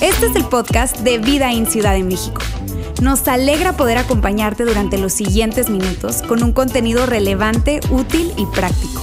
[0.00, 2.40] Este es el podcast de Vida en Ciudad de México.
[3.02, 9.02] Nos alegra poder acompañarte durante los siguientes minutos con un contenido relevante, útil y práctico.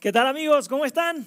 [0.00, 0.68] ¿Qué tal amigos?
[0.68, 1.24] ¿Cómo están?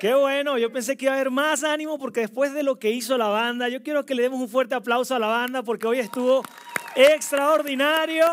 [0.00, 2.90] Qué bueno, yo pensé que iba a haber más ánimo porque después de lo que
[2.90, 5.86] hizo la banda, yo quiero que le demos un fuerte aplauso a la banda porque
[5.86, 6.42] hoy estuvo
[6.96, 8.24] extraordinario.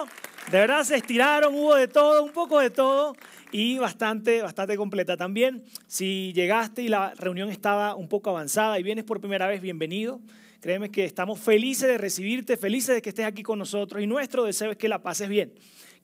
[0.50, 3.18] De verdad se estiraron, hubo de todo, un poco de todo
[3.52, 5.62] y bastante, bastante completa también.
[5.88, 10.22] Si llegaste y la reunión estaba un poco avanzada y vienes por primera vez, bienvenido.
[10.62, 14.46] Créeme que estamos felices de recibirte, felices de que estés aquí con nosotros y nuestro
[14.46, 15.52] deseo es que la pases bien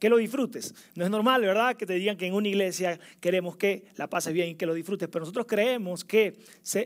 [0.03, 0.75] que lo disfrutes.
[0.95, 4.33] No es normal, ¿verdad?, que te digan que en una iglesia queremos que la pases
[4.33, 6.35] bien y que lo disfrutes, pero nosotros creemos que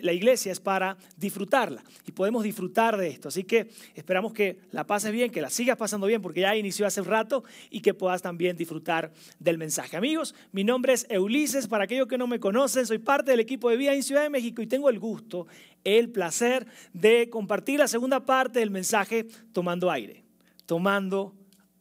[0.04, 3.30] la iglesia es para disfrutarla y podemos disfrutar de esto.
[3.30, 6.86] Así que esperamos que la pases bien, que la sigas pasando bien, porque ya inició
[6.86, 9.98] hace rato y que puedas también disfrutar del mensaje.
[9.98, 13.72] Amigos, mi nombre es Ulises, para aquellos que no me conocen, soy parte del equipo
[13.72, 15.48] de Vida en Ciudad de México y tengo el gusto,
[15.84, 20.24] el placer de compartir la segunda parte del mensaje tomando aire,
[20.68, 21.34] tomando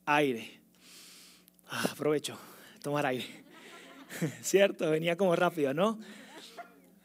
[0.06, 0.55] aire.
[1.68, 2.38] Ah, aprovecho,
[2.82, 3.26] tomar aire.
[4.42, 4.90] ¿Cierto?
[4.90, 5.98] Venía como rápido, ¿no?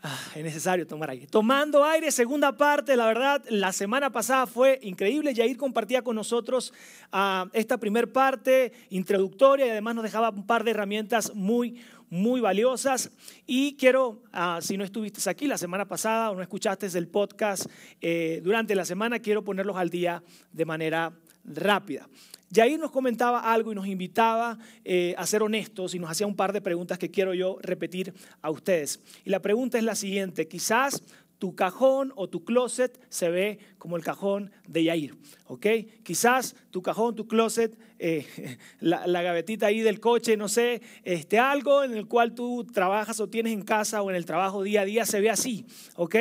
[0.04, 1.28] Ah, es necesario tomar aire.
[1.28, 5.34] Tomando aire, segunda parte, la verdad, la semana pasada fue increíble.
[5.34, 6.74] Yair compartía con nosotros
[7.12, 12.42] ah, esta primer parte introductoria y además nos dejaba un par de herramientas muy, muy
[12.42, 13.12] valiosas.
[13.48, 14.24] Y quiero,
[14.62, 17.68] si no estuviste aquí la semana pasada o no escuchaste el podcast
[18.02, 22.08] eh, durante la semana, quiero ponerlos al día de manera rápida.
[22.54, 26.36] Jair nos comentaba algo y nos invitaba eh, a ser honestos y nos hacía un
[26.36, 29.00] par de preguntas que quiero yo repetir a ustedes.
[29.24, 31.02] Y la pregunta es la siguiente, quizás
[31.42, 35.16] tu cajón o tu closet se ve como el cajón de Yair,
[35.48, 35.66] ¿ok?
[36.04, 38.28] Quizás tu cajón, tu closet, eh,
[38.80, 43.28] la, gavetita ahí del coche, no sé, este, algo en el cual tú trabajas o
[43.28, 46.16] tienes en casa o en el trabajo día a día se ve así, ¿ok?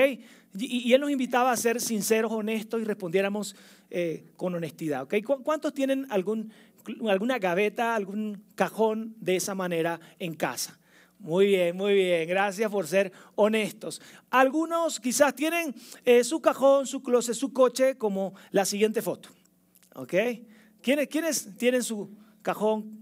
[0.59, 3.55] Y, él nos invitaba a ser sinceros, honestos y respondiéramos
[3.91, 5.03] eh, con honestidad.
[5.03, 5.23] ¿okay?
[5.23, 6.53] ¿Cuántos tienen algún,
[7.09, 10.79] alguna gaveta, algún cajón de esa manera en casa?
[11.19, 12.27] Muy bien, muy bien.
[12.29, 14.01] Gracias por ser honestos.
[14.31, 15.75] Algunos quizás tienen
[16.05, 19.29] eh, su cajón, su closet, su coche como la siguiente foto.
[19.95, 20.15] ¿Ok?
[20.81, 22.99] ¿Quiénes, ¿Quiénes tienen su cajón,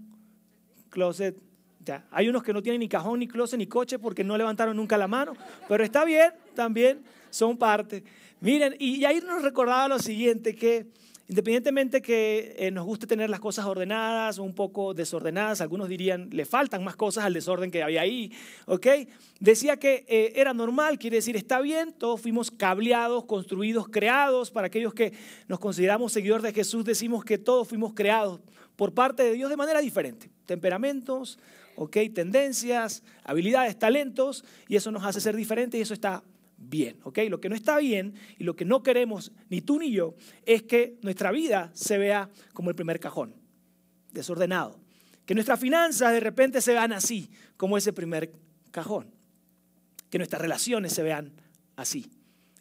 [0.89, 1.37] closet?
[1.85, 2.05] Ya.
[2.11, 4.97] Hay unos que no tienen ni cajón, ni closet, ni coche porque no levantaron nunca
[4.97, 5.33] la mano.
[5.69, 8.03] Pero está bien también son parte.
[8.41, 10.87] Miren, y ahí nos recordaba lo siguiente, que
[11.27, 16.29] independientemente que eh, nos guste tener las cosas ordenadas o un poco desordenadas, algunos dirían,
[16.31, 18.31] le faltan más cosas al desorden que había ahí,
[18.65, 18.87] ¿ok?
[19.41, 24.67] Decía que eh, era normal, quiere decir, está bien, todos fuimos cableados, construidos, creados, para
[24.67, 25.11] aquellos que
[25.49, 28.39] nos consideramos seguidores de Jesús, decimos que todos fuimos creados
[28.77, 31.37] por parte de Dios de manera diferente, temperamentos,
[31.75, 31.97] ¿ok?
[32.15, 36.23] Tendencias, habilidades, talentos, y eso nos hace ser diferentes y eso está
[36.59, 37.19] bien, ¿ok?
[37.29, 40.15] Lo que no está bien y lo que no queremos, ni tú ni yo,
[40.45, 43.35] es que nuestra vida se vea como el primer cajón,
[44.11, 44.79] desordenado.
[45.25, 48.31] Que nuestras finanzas de repente se vean así, como ese primer
[48.71, 49.13] cajón.
[50.09, 51.33] Que nuestras relaciones se vean
[51.75, 52.11] así.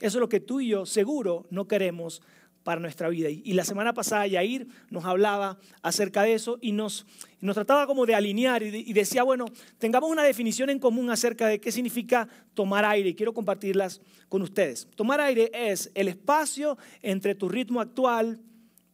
[0.01, 2.23] Eso es lo que tú y yo seguro no queremos
[2.69, 3.31] para nuestra vida.
[3.31, 7.07] Y la semana pasada Yair nos hablaba acerca de eso y nos,
[7.41, 9.47] nos trataba como de alinear y, decía, bueno,
[9.79, 14.43] tengamos una definición en común acerca de qué significa tomar aire y quiero compartirlas con
[14.43, 14.87] ustedes.
[14.97, 18.39] Tomar aire es el espacio entre tu ritmo actual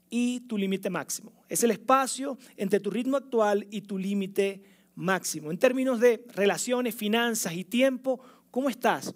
[0.09, 1.33] y tu límite máximo.
[1.49, 4.63] Es el espacio entre tu ritmo actual y tu límite
[4.95, 5.51] máximo.
[5.51, 8.21] En términos de relaciones, finanzas y tiempo,
[8.53, 9.13] ¿cómo estás?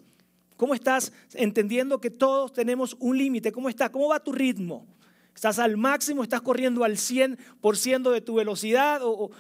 [0.59, 3.53] ¿Cómo estás entendiendo que todos tenemos un límite?
[3.53, 3.91] ¿Cómo estás?
[3.91, 4.89] ¿Cómo va tu ritmo?
[5.33, 6.25] ¿Estás al máximo?
[6.25, 9.01] ¿Estás corriendo al 100% de tu velocidad?
[9.05, 9.31] ¿O,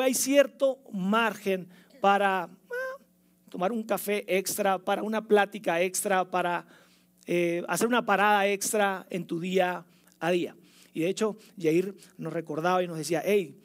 [0.00, 1.68] hay, cierto margen
[2.00, 3.02] para ah,
[3.48, 6.66] tomar un café extra, para una plática extra, para
[7.26, 9.84] eh, hacer una parada extra en tu día
[10.18, 10.56] a día?
[10.92, 13.56] Y de hecho, Jair nos recordaba y nos decía, hey,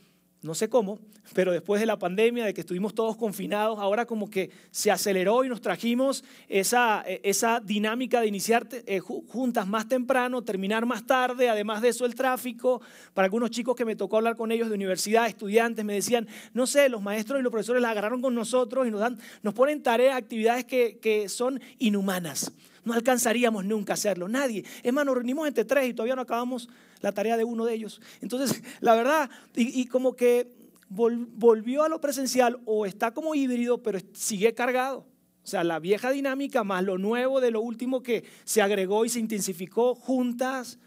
[0.43, 0.99] no sé cómo,
[1.33, 5.45] pero después de la pandemia, de que estuvimos todos confinados, ahora como que se aceleró
[5.45, 11.07] y nos trajimos esa, e, esa dinámica de iniciar eh, juntas más temprano, terminar más
[11.07, 12.81] tarde, además de eso el tráfico.
[13.13, 16.67] Para algunos chicos que me tocó hablar con ellos de universidad, estudiantes, me decían, no
[16.67, 19.81] sé, los maestros y los profesores la agarraron con nosotros y nos, dan, nos ponen
[19.81, 22.51] tareas, actividades que, que son inhumanas.
[22.83, 24.65] No alcanzaríamos nunca a hacerlo, nadie.
[24.83, 26.67] Es más, nos reunimos entre tres y todavía no acabamos
[27.03, 28.01] la tarea de uno de ellos.
[28.21, 30.51] Entonces, la verdad, y como que
[30.89, 35.05] volvió a lo presencial o está como híbrido, pero sigue cargado.
[35.43, 39.09] O sea, la vieja dinámica más lo nuevo de lo último que se agregó y
[39.09, 40.79] se intensificó juntas.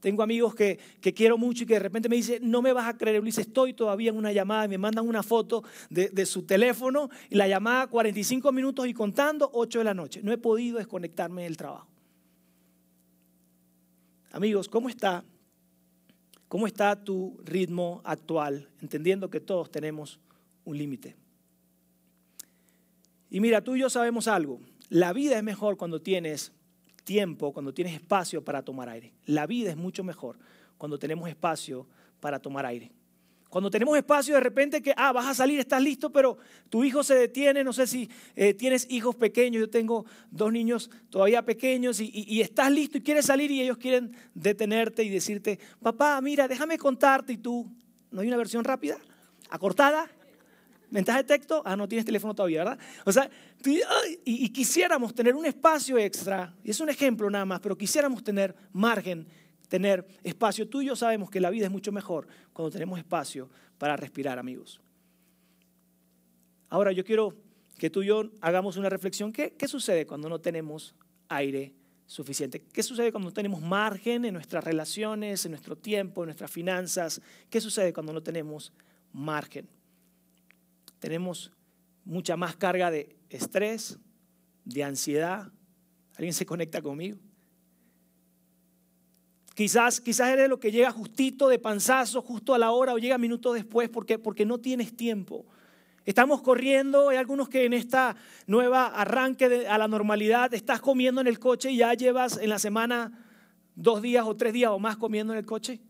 [0.00, 2.88] Tengo amigos que, que, quiero mucho y que de repente me dicen, no me vas
[2.88, 6.26] a creer, Ulises, estoy todavía en una llamada y me mandan una foto de, de,
[6.26, 10.20] su teléfono y la llamada 45 minutos y contando 8 de la noche.
[10.22, 11.91] No he podido desconectarme del trabajo.
[14.32, 15.24] Amigos, ¿cómo está?
[16.48, 18.66] ¿Cómo está tu ritmo actual?
[18.80, 20.20] Entendiendo que todos tenemos
[20.64, 21.14] un límite.
[23.28, 24.58] Y mira, tú y yo sabemos algo.
[24.88, 26.50] La vida es mejor cuando tienes
[27.04, 29.12] tiempo, cuando tienes espacio para tomar aire.
[29.26, 30.38] La vida es mucho mejor
[30.78, 31.86] cuando tenemos espacio
[32.18, 32.90] para tomar aire.
[33.52, 36.38] Cuando tenemos espacio, de repente que, ah, vas a salir, estás listo, pero
[36.70, 40.90] tu hijo se detiene, no sé si eh, tienes hijos pequeños, yo tengo dos niños
[41.10, 45.58] todavía pequeños y, y, estás listo y quieres salir y ellos quieren detenerte y decirte,
[45.82, 47.70] papá, mira, déjame contarte y tú,
[48.10, 48.96] ¿no hay una versión rápida?
[49.50, 50.08] ¿Acortada?
[50.92, 52.78] mensaje de texto, ah, no tienes teléfono todavía, ¿verdad?
[53.04, 53.28] O sea,
[54.24, 58.54] y, quisiéramos tener un espacio extra, y es un ejemplo nada más, pero quisiéramos tener
[58.72, 59.26] margen,
[59.72, 60.68] tener espacio.
[60.68, 63.48] Tú y yo sabemos que la vida es mucho mejor cuando tenemos espacio
[63.78, 64.82] para respirar, amigos.
[66.68, 67.34] Ahora yo quiero
[67.78, 69.32] que tú y yo hagamos una reflexión.
[69.32, 70.94] ¿Qué, qué sucede cuando no tenemos
[71.30, 71.72] aire
[72.04, 72.60] suficiente?
[72.60, 77.22] ¿Qué sucede cuando no tenemos margen en nuestras relaciones, en nuestro tiempo, en nuestras finanzas?
[77.48, 78.74] ¿Qué sucede cuando no tenemos
[79.10, 79.66] margen?
[80.98, 81.50] tenemos
[82.04, 83.98] mucha más carga de estrés,
[84.66, 85.50] de ansiedad.
[86.14, 87.18] ¿Alguien se conecta conmigo?
[89.54, 93.18] Quizás, quizás eres lo que llega justito de panzazo, justo a la hora o llega
[93.18, 95.44] minutos después porque, porque no tienes tiempo.
[96.04, 98.16] Estamos corriendo, hay algunos que en esta
[98.46, 102.58] nueva arranque a la normalidad estás comiendo en el coche y ya llevas en la
[102.58, 103.12] semana
[103.76, 105.80] dos días o tres días o más comiendo en el coche.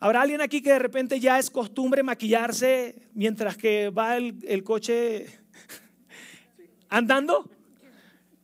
[0.00, 5.26] ¿Habrá alguien aquí que de repente ya es costumbre maquillarse mientras que va el, coche
[6.88, 7.50] andando?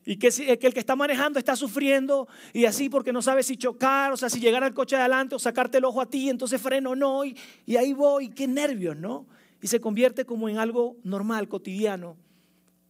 [0.05, 3.57] Y que, que, el que está manejando está sufriendo y así porque no sabe si
[3.57, 6.61] chocar, o sea, si llegar al coche adelante o sacarte el ojo a ti, entonces
[6.61, 9.27] freno no, y, y ahí voy, qué nervios, ¿no?
[9.63, 12.19] Y se convierte como en algo normal, cotidiano.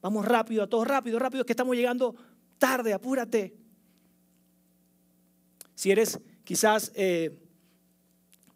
[0.02, 2.16] Vamos rápido, a todos rápido, rápido, que estamos llegando
[2.58, 3.55] tarde, apúrate.
[5.75, 6.93] Si eres quizás...
[6.94, 7.40] Eh,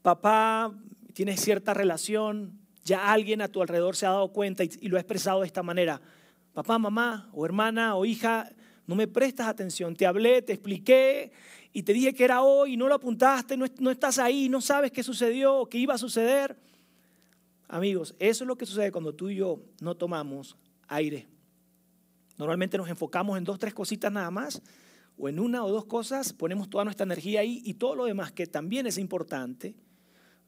[0.08, 0.72] papá,
[1.12, 5.00] tienes cierta relación, ya alguien a tu alrededor se ha dado cuenta y, lo ha
[5.00, 6.00] expresado de esta manera.
[6.58, 8.50] Papá, mamá, o hermana, o hija,
[8.84, 9.94] no me prestas atención.
[9.94, 11.30] Te hablé, te expliqué
[11.72, 14.90] y te dije que era hoy y no lo apuntaste, no, estás ahí, no sabes
[14.90, 16.58] qué sucedió qué iba a suceder.
[17.68, 20.56] Amigos, eso es lo que sucede cuando tú y yo no tomamos
[20.88, 21.28] aire.
[22.36, 24.60] Normalmente nos enfocamos en dos, tres cositas nada más,
[25.16, 28.32] o en una o dos cosas, ponemos toda nuestra energía ahí y todo lo demás
[28.32, 29.76] que también es importante,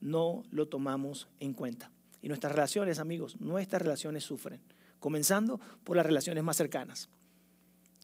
[0.01, 1.93] no lo tomamos en cuenta.
[2.21, 4.61] Y nuestras relaciones, amigos, nuestras relaciones sufren,
[5.01, 7.09] comenzando por las relaciones más cercanas.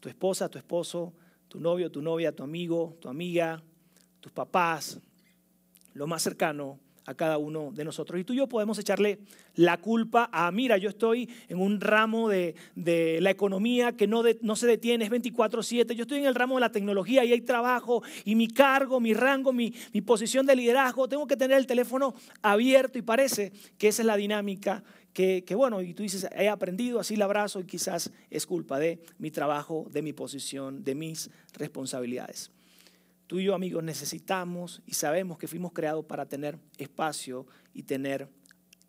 [0.01, 1.13] Tu esposa, tu esposo,
[1.47, 3.63] tu novio, tu novia, tu amigo, tu amiga,
[4.19, 4.99] tus papás,
[5.93, 8.19] lo más cercano a cada uno de nosotros.
[8.19, 9.19] Y tú y yo podemos echarle
[9.55, 14.55] la culpa a, mira, yo estoy en un ramo de, la economía que no, no
[14.57, 18.03] se detiene, es 24/7, yo estoy en el ramo de la tecnología y hay trabajo
[18.25, 22.13] y mi cargo, mi rango, mi, mi posición de liderazgo, tengo que tener el teléfono
[22.41, 24.83] abierto y parece que esa es la dinámica
[25.17, 28.99] que, bueno, y tú dices, he aprendido, así la abrazo y quizás es culpa de
[29.17, 32.51] mi trabajo, de mi posición, de mis responsabilidades.
[33.25, 38.29] Tú y yo, amigos, necesitamos y sabemos que fuimos creados para tener espacio y tener,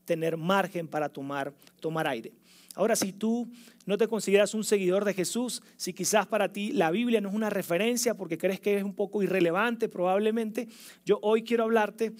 [0.04, 2.34] tener margen para tomar, tomar aire.
[2.74, 3.50] Ahora, si tú
[3.86, 7.34] no te consideras un seguidor de Jesús, si quizás para ti la Biblia no es
[7.34, 10.68] una referencia porque crees que es un poco irrelevante probablemente,
[11.06, 12.12] yo hoy quiero hablarte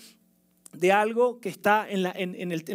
[0.73, 2.03] de algo que está en,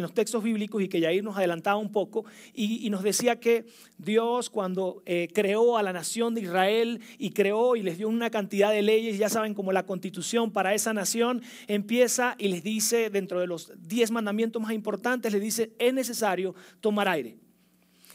[0.02, 3.66] los textos bíblicos y que ya nos adelantaba un poco y, nos decía que
[3.98, 8.30] Dios cuando eh, creó a la nación de Israel y creó y les dio una
[8.30, 13.10] cantidad de leyes, ya saben como la constitución para esa nación, empieza y les dice
[13.10, 17.38] dentro de los diez mandamientos más importantes, les dice es necesario tomar aire.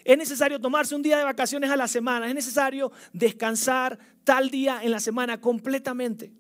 [0.04, 4.82] Es necesario tomarse un día de vacaciones a la semana, es necesario descansar tal día
[4.84, 6.32] en la semana completamente.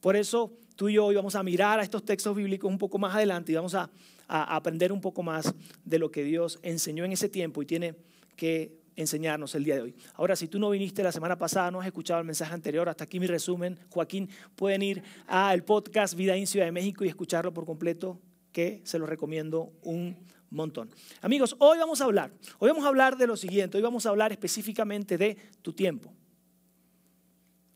[0.00, 2.98] Por eso tú y yo hoy vamos a mirar a estos textos bíblicos un poco
[2.98, 3.90] más adelante y vamos a,
[4.28, 5.54] aprender un poco más
[5.84, 7.94] de lo que Dios enseñó en ese tiempo y tiene
[8.34, 9.94] que enseñarnos el día de hoy.
[10.14, 13.04] Ahora, si tú no viniste la semana pasada, no has escuchado el mensaje anterior, hasta
[13.04, 17.54] aquí mi resumen, Joaquín, pueden ir al podcast Vida en Ciudad de México y escucharlo
[17.54, 20.16] por completo, que se lo recomiendo un
[20.50, 20.90] montón.
[21.20, 24.08] Amigos, hoy vamos a hablar, hoy vamos a hablar de lo siguiente, hoy vamos a
[24.08, 26.12] hablar específicamente de tu tiempo,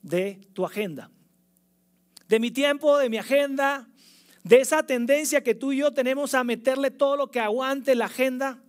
[0.02, 1.12] de tu agenda
[2.30, 3.88] de mi tiempo, de mi agenda,
[4.44, 8.04] de esa tendencia que tú y yo tenemos a meterle todo lo que aguante la
[8.04, 8.62] agenda.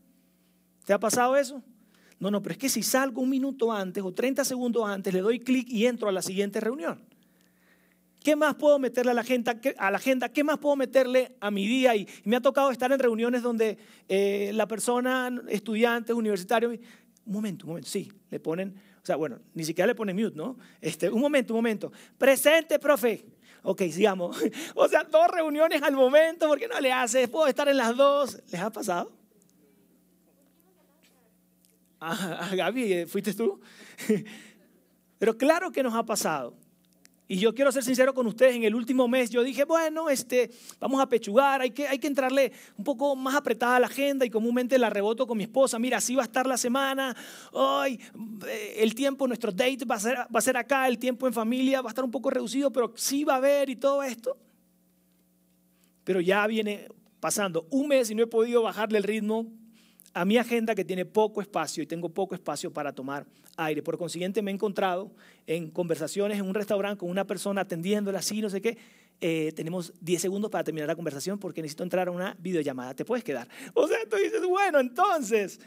[0.84, 1.63] ¿Te ha pasado eso?
[2.20, 5.22] No, no, pero es que si salgo un minuto antes o 30 segundos antes, le
[5.22, 7.06] doy clic y entro a la siguiente reunión.
[8.24, 9.60] ¿Qué más puedo meterle a la agenda?
[10.30, 11.96] ¿Qué, más puedo meterle a mi día?
[11.96, 13.77] Y, me ha tocado estar en reuniones donde
[14.10, 16.80] eh, la persona, estudiante, universitario, un
[17.25, 20.58] momento, un momento, sí, le ponen, o sea, bueno, ni siquiera le ponen mute, ¿no?
[20.80, 21.91] Este, un momento, un momento.
[22.18, 23.24] Presente, profe.
[23.63, 24.38] Ok, sigamos.
[24.75, 27.30] O sea, dos reuniones al momento, ¿por qué no le haces?
[27.30, 28.41] Puedo estar en las dos.
[28.51, 29.12] ¿Les ha pasado?
[32.00, 33.06] Ah, Gaby.
[33.06, 33.62] ¿fuiste tú?
[35.20, 36.56] Pero claro que nos ha pasado.
[37.32, 40.52] Y yo quiero ser sincero con ustedes, en el último mes yo dije, bueno, este,
[40.82, 44.26] vamos a pechugar, hay que, hay que entrarle un poco más apretada a la agenda
[44.26, 47.16] y comúnmente la reboto con mi esposa, mira, así va a estar la semana,
[47.54, 48.02] hoy
[48.46, 51.32] eh, el tiempo, nuestro date va a, ser, va a ser acá, el tiempo en
[51.32, 54.36] familia va a estar un poco reducido, pero sí va a haber y todo esto.
[56.04, 56.90] Pero ya viene
[57.22, 59.48] pasando un mes y no he podido bajarle el ritmo
[60.13, 63.25] a mi agenda que tiene poco espacio y tengo poco espacio para tomar
[63.58, 63.82] aire.
[63.82, 65.12] Por consiguiente, me he encontrado
[65.48, 68.77] en conversaciones en un restaurante con una persona atendiéndola así, no sé qué.
[69.20, 72.94] Eh, tenemos 10 segundos para terminar la conversación porque necesito entrar a una videollamada.
[72.96, 73.48] ¿Te puedes quedar?
[73.74, 75.60] O sea, tú dices, bueno, entonces.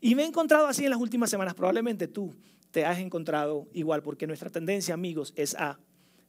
[0.00, 1.54] Y me he encontrado así en las últimas semanas.
[1.54, 2.34] Probablemente tú
[2.70, 5.78] te has encontrado igual porque nuestra tendencia, amigos, es a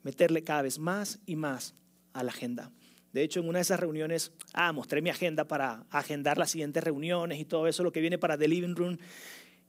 [0.03, 1.75] meterle cada vez más y más
[2.11, 2.71] a la agenda.
[3.13, 6.83] De hecho, en una de esas reuniones, ah, mostré mi agenda para agendar las siguientes
[6.83, 8.97] reuniones y todo eso, lo que viene para The Living Room.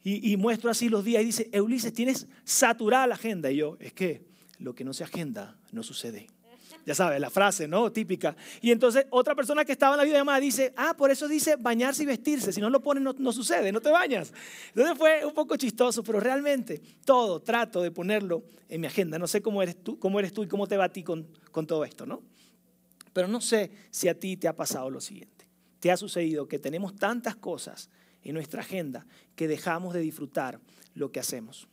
[0.06, 3.50] Y, muestro así los días y dice, Ulises, tienes saturada la agenda.
[3.50, 4.22] Y yo, es que
[4.58, 6.26] lo que no se agenda no sucede.
[6.84, 7.90] Ya sabes, la frase, ¿no?
[7.90, 8.36] Típica.
[8.60, 12.02] Y entonces otra persona que estaba en la videollamada dice, ah, por eso dice bañarse
[12.02, 12.52] y vestirse.
[12.52, 14.34] Si no lo pones, no, sucede, no te bañas.
[14.68, 19.18] Entonces fue un poco chistoso, pero realmente todo trato de ponerlo en mi agenda.
[19.18, 21.26] No sé cómo eres tú, cómo eres tú y cómo te va a ti con
[21.66, 22.22] todo esto, ¿no?
[23.14, 25.46] Pero no sé si a ti te ha pasado lo siguiente.
[25.80, 27.88] Te ha sucedido que tenemos tantas cosas
[28.22, 29.06] en nuestra agenda
[29.36, 30.60] que dejamos de disfrutar
[30.94, 31.68] lo que hacemos.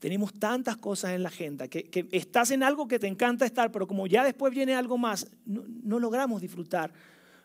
[0.00, 3.86] Tenemos tantas cosas en la agenda que, estás en algo que te encanta estar, pero
[3.86, 6.92] como ya después viene algo más, no, logramos disfrutar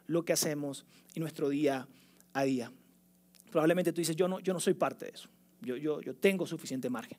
[0.07, 1.88] lo que hacemos en nuestro día
[2.33, 2.71] a día.
[3.51, 5.29] Probablemente tú dices, yo no, yo no soy parte de eso.
[5.62, 7.17] Yo, yo, yo tengo suficiente margen.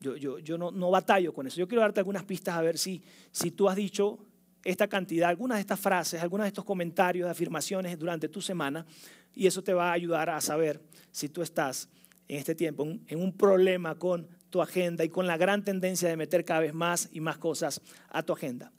[0.00, 1.58] Yo, yo, no, no, batallo con eso.
[1.58, 4.18] Yo quiero darte algunas pistas a ver si, si tú has dicho
[4.64, 8.86] esta cantidad, algunas de estas frases, algunas de estos comentarios, afirmaciones durante tu semana,
[9.34, 10.80] y eso te va a ayudar a saber
[11.10, 11.88] si tú estás
[12.28, 16.16] en este tiempo en un problema con tu agenda y con la gran tendencia de
[16.16, 18.72] meter cada vez más y más cosas a tu agenda.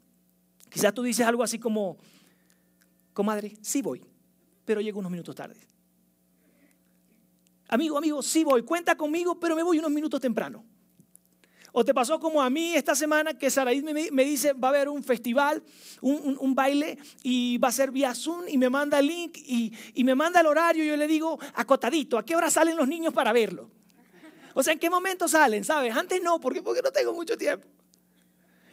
[0.70, 1.98] Quizás tú dices algo así como,
[3.14, 4.04] comadre, sí voy,
[4.66, 5.60] pero llego unos minutos tarde.
[7.68, 10.66] Amigo, amigo, sí voy, cuenta conmigo, pero me voy unos minutos temprano.
[11.74, 14.90] O te pasó como a mí esta semana que Saraí me, dice, va a haber
[14.90, 15.64] un festival,
[16.02, 20.14] un, baile y va a ser vía Zoom y me manda el link y, me
[20.14, 23.32] manda el horario y yo le digo, acotadito, ¿a qué hora salen los niños para
[23.32, 23.70] verlo?
[24.54, 25.64] O sea, ¿en qué momento salen?
[25.64, 25.96] ¿Sabes?
[25.96, 27.66] Antes no, porque, porque no tengo mucho tiempo.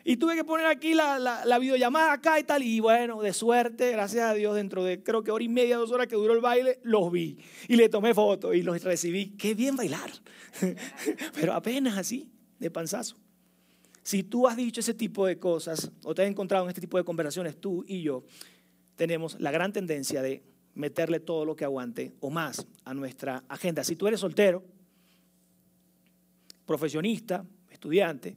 [0.02, 2.64] Y tuve que poner aquí la, la, videollamada acá y tal.
[2.64, 5.92] Y bueno, de suerte, gracias a Dios, dentro de creo que hora y media, dos
[5.92, 7.38] horas que duró el baile, los vi.
[7.68, 9.36] Y le tomé fotos y los recibí.
[9.36, 10.10] Qué bien bailar.
[11.34, 12.28] Pero apenas así
[12.58, 13.16] de panzazo.
[14.02, 16.96] Si tú has dicho ese tipo de cosas o te has encontrado en este tipo
[16.96, 18.24] de conversaciones, tú y yo
[18.96, 20.42] tenemos la gran tendencia de
[20.74, 23.84] meterle todo lo que aguante o más a nuestra agenda.
[23.84, 24.64] Si tú eres soltero,
[26.64, 28.36] profesionista, estudiante,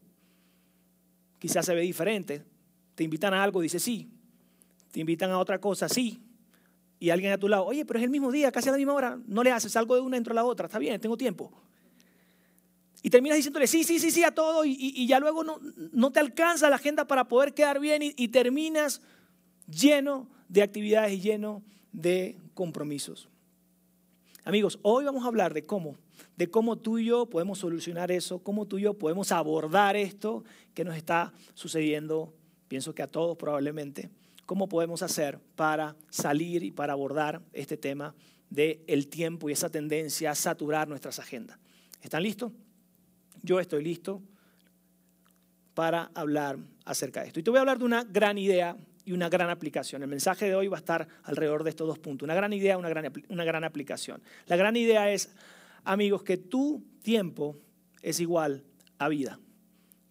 [1.40, 2.44] quizás se ve diferente,
[2.96, 4.10] te invitan a algo, dice sí,
[4.92, 6.22] te invitan a otra cosa, sí,
[7.00, 8.94] y alguien a tu lado, oye, pero es el mismo día, casi a la misma
[8.94, 11.52] hora, no le haces algo de una dentro de la otra, está bien, tengo tiempo.
[13.04, 16.70] Y terminas diciéndole sí, sí, sí, sí a todo y, ya luego no, te alcanza
[16.70, 19.02] la agenda para poder quedar bien y, terminas
[19.68, 23.28] lleno de actividades y lleno de compromisos.
[24.44, 25.98] Amigos, hoy vamos a hablar de cómo,
[26.36, 30.44] de cómo tú y yo podemos solucionar eso, cómo tú y yo podemos abordar esto
[30.74, 32.34] que nos está sucediendo,
[32.68, 34.10] pienso que a todos probablemente,
[34.46, 38.14] cómo podemos hacer para salir y para abordar este tema
[38.50, 41.58] del el tiempo y esa tendencia a saturar nuestras agendas.
[42.02, 42.52] ¿Están listos?
[43.44, 44.22] Yo estoy listo
[45.74, 47.40] para hablar acerca de esto.
[47.40, 50.04] Y te voy a hablar de una gran idea y una gran aplicación.
[50.04, 52.26] El mensaje de hoy va a estar alrededor de estos dos puntos.
[52.26, 54.22] Una gran idea, una gran, una gran aplicación.
[54.48, 55.34] La gran idea es,
[55.84, 57.58] amigos, que tu tiempo
[58.02, 58.64] es igual
[58.98, 59.40] a vida.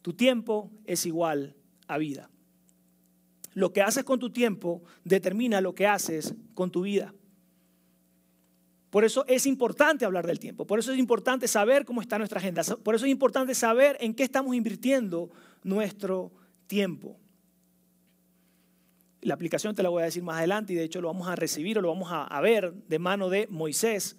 [0.03, 1.55] Tu tiempo es igual
[1.87, 2.31] a vida.
[3.55, 7.13] Lo que haces con tu tiempo determina lo que haces con tu vida.
[8.91, 12.41] Por eso es importante hablar del tiempo, por eso es importante saber cómo está nuestra
[12.41, 15.31] agenda, por eso es importante saber en qué estamos invirtiendo
[15.63, 16.33] nuestro
[16.67, 17.17] tiempo.
[19.23, 21.37] La aplicación te la voy a decir más adelante y de hecho lo vamos a
[21.37, 24.17] recibir o lo vamos a, ver de mano de Moisés.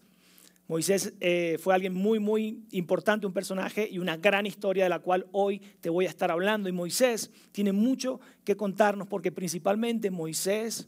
[0.68, 5.00] Moisés eh, fue alguien muy, muy importante, un personaje y una gran historia de la
[5.00, 6.70] cual hoy te voy a estar hablando.
[6.70, 10.88] Y Moisés tiene mucho que contarnos porque principalmente Moisés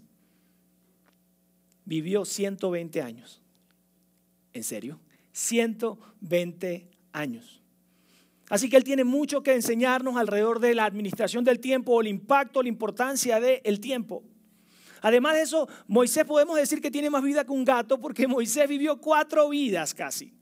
[1.83, 3.42] vivió 120 años.
[4.53, 4.99] ¿En serio?
[5.31, 7.61] 120 años.
[8.49, 12.61] Así que él tiene mucho que enseñarnos alrededor de la administración del tiempo el impacto,
[12.61, 14.23] la importancia del tiempo.
[15.01, 18.69] Además de eso, Moisés podemos decir que tiene más vida que un gato porque Moisés
[18.69, 20.33] vivió cuatro vidas casi.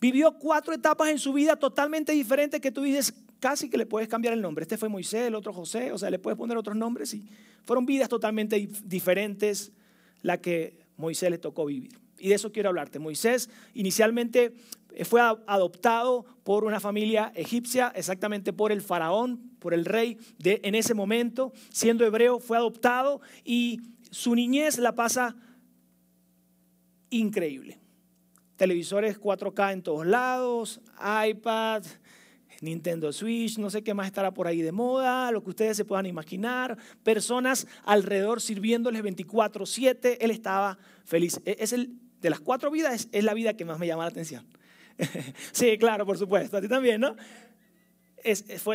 [0.00, 4.08] Vivió cuatro etapas en su vida totalmente diferentes que tú dices, casi que le puedes
[4.08, 4.62] cambiar el nombre.
[4.62, 7.26] Este fue Moisés, el otro José, o sea, le puedes poner otros nombres y
[7.64, 9.72] fueron vidas totalmente diferentes
[10.22, 12.05] la que Moisés le tocó vivir.
[12.18, 12.98] Y de eso quiero hablarte.
[12.98, 14.54] Moisés inicialmente
[15.04, 20.74] fue adoptado por una familia egipcia, exactamente por el faraón, por el rey de en
[20.74, 23.80] ese momento, siendo hebreo, fue adoptado y
[24.10, 25.36] su niñez la pasa
[27.10, 27.78] increíble.
[28.56, 30.80] Televisores 4K en todos lados,
[31.28, 31.82] iPad,
[32.62, 35.84] Nintendo Switch, no sé qué más estará por ahí de moda, lo que ustedes se
[35.84, 41.40] puedan imaginar, personas alrededor sirviéndoles 24/7, él estaba feliz.
[41.44, 44.08] E, es el de las cuatro vidas es la vida que más me llama la
[44.08, 44.44] atención.
[45.52, 46.56] sí, claro, por supuesto.
[46.56, 47.14] A ti también, ¿no?
[48.58, 48.74] Fue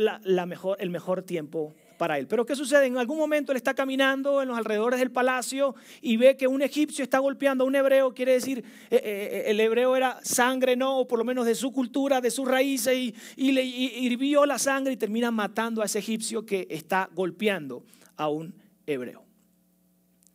[0.79, 2.27] el mejor tiempo para él.
[2.27, 2.85] Pero ¿qué sucede?
[2.85, 6.61] En algún momento él está caminando en los alrededores del palacio y ve que un
[6.61, 10.77] egipcio está golpeando a un hebreo, quiere decir, eh, eh, eh, el hebreo era sangre,
[10.77, 10.97] ¿no?
[10.99, 14.59] O por lo menos de su cultura, de sus raíces, y, y le hirvió la
[14.59, 17.83] sangre y termina matando a ese egipcio que está golpeando
[18.15, 18.55] a un
[18.87, 19.30] hebreo.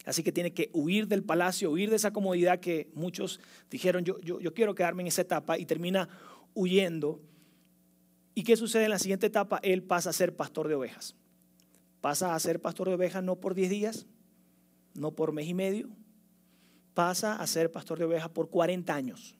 [0.07, 4.21] Así que tiene que huir del palacio, huir de esa comodidad que muchos dijeron, yo,
[4.21, 6.09] yo, yo quiero quedarme en esa etapa y termina
[6.55, 7.21] huyendo.
[8.33, 9.59] ¿Y qué sucede en la siguiente etapa?
[9.65, 11.17] Él pasa a ser pastor de ovejas.
[12.01, 14.07] Pasa a ser pastor de ovejas no por 10 días,
[14.95, 15.91] no por mes y medio,
[16.95, 19.37] pasa a ser pastor de ovejas por 40 años.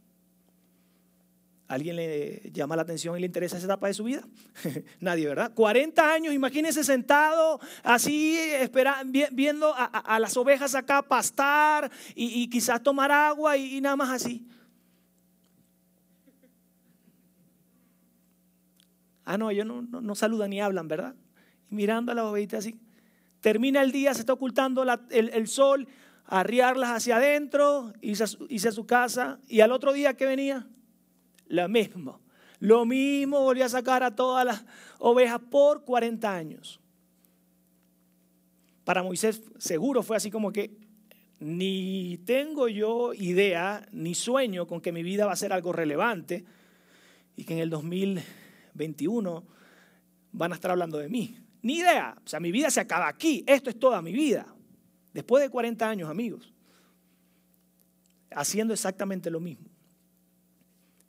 [1.69, 4.23] ¿Alguien le llama la atención y le interesa esa etapa de su vida?
[5.01, 5.53] Nadie, ¿verdad?
[5.53, 8.39] 40 años, imagínese sentado así,
[9.33, 14.47] viendo a, las ovejas acá pastar y, quizás tomar agua y, nada más así.
[19.25, 21.17] Ah, no, ellos no, saludan ni hablan, ¿verdad?
[21.69, 22.79] mirando a las ovejitas así.
[23.41, 25.89] Termina el día, se está ocultando el, sol,
[26.27, 29.41] arriarlas hacia adentro, irse a su casa.
[29.49, 30.69] Y al otro día, ¿qué venía?
[31.49, 32.21] Lo mismo.
[32.59, 34.65] Lo mismo volvió a sacar a todas las
[34.99, 36.81] ovejas por 40 años.
[38.85, 40.77] Para Moisés seguro fue así como que
[41.39, 46.45] ni tengo yo idea ni sueño con que mi vida va a ser algo relevante
[47.37, 49.45] y que en el 2021
[50.33, 51.37] van a estar hablando de mí.
[51.63, 52.17] Ni idea.
[52.25, 53.45] O sea, mi vida se acaba aquí.
[53.47, 54.47] Esto es toda mi vida.
[55.13, 56.53] Después de 40 años, amigos.
[58.31, 59.76] Haciendo exactamente lo mismo.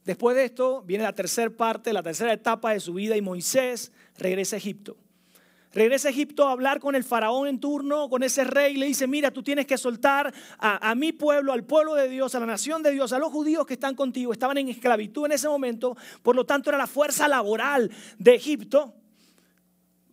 [0.08, 3.92] Después de esto viene la tercera parte, la tercera etapa de su vida y Moisés
[4.18, 4.96] regresa a Egipto.
[5.74, 8.86] Regresa a Egipto a hablar con el faraón en turno, con ese rey, y le
[8.86, 12.40] dice, mira, tú tienes que soltar a, a, mi pueblo, al pueblo de Dios, a
[12.40, 15.50] la nación de Dios, a los judíos que están contigo, estaban en esclavitud en ese
[15.50, 18.94] momento, por lo tanto era la fuerza laboral de Egipto.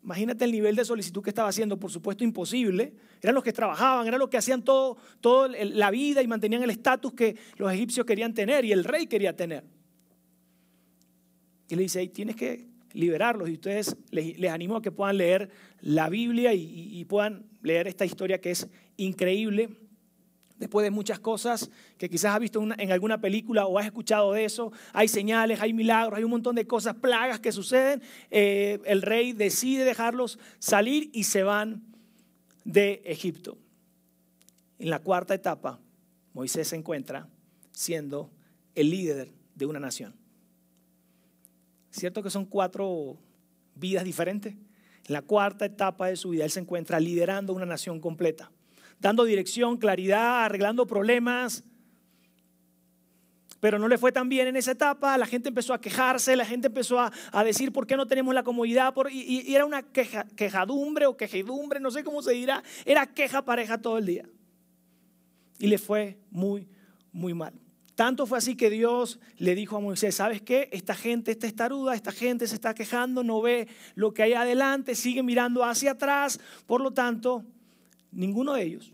[0.03, 2.95] Imagínate el nivel de solicitud que estaba haciendo, por supuesto imposible.
[3.23, 6.71] Eran los que trabajaban, eran los que hacían todo, toda la vida y mantenían el
[6.71, 9.74] estatus que los egipcios querían tener y el rey quería tener.
[11.69, 13.51] Y le dice, tienes que liberarlos.
[13.51, 15.51] Y ustedes les, animo a que puedan leer
[15.81, 19.69] la Biblia y, puedan leer esta historia que es increíble.
[20.57, 24.45] Después de muchas cosas que quizás has visto en alguna película o has escuchado de
[24.45, 28.01] eso, hay señales, hay milagros, hay un montón de cosas, plagas que suceden.
[28.31, 31.83] Eh, el rey decide dejarlos salir y se van
[32.65, 33.59] de Egipto.
[34.79, 35.81] En la cuarta etapa,
[36.33, 37.29] Moisés se encuentra
[37.73, 38.31] siendo
[38.75, 40.24] el líder de una nación.
[41.95, 43.17] ¿Cierto que son cuatro
[43.77, 44.55] vidas diferentes?
[44.55, 48.51] En la cuarta etapa de su vida, él se encuentra liderando una nación completa,
[48.99, 51.63] dando dirección, claridad, arreglando problemas.
[53.61, 56.45] Pero no le fue tan bien en esa etapa, la gente empezó a quejarse, la
[56.45, 57.13] gente empezó a,
[57.45, 62.03] decir por qué no tenemos la comodidad, y, era una quejadumbre o quejedumbre, no sé
[62.03, 64.29] cómo se dirá, era queja pareja todo el día.
[65.61, 66.67] Y le fue muy,
[67.13, 67.55] muy mal.
[67.95, 70.69] Tanto fue así que Dios le dijo a Moisés, ¿sabes qué?
[70.73, 74.97] Esta gente está estaruda, esta gente se está quejando, no ve lo que hay adelante,
[74.97, 76.41] sigue mirando hacia atrás.
[76.67, 77.45] Por lo tanto,
[78.11, 78.93] ninguno de ellos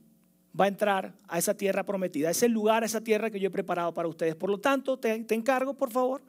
[0.58, 3.48] va a entrar a esa tierra prometida, a ese lugar, a esa tierra que yo
[3.48, 4.34] he preparado para ustedes.
[4.34, 6.22] Por lo tanto, te, encargo, por favor,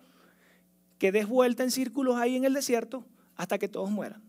[0.97, 3.03] que des vuelta en círculos ahí en el desierto
[3.35, 4.21] hasta que todos mueran.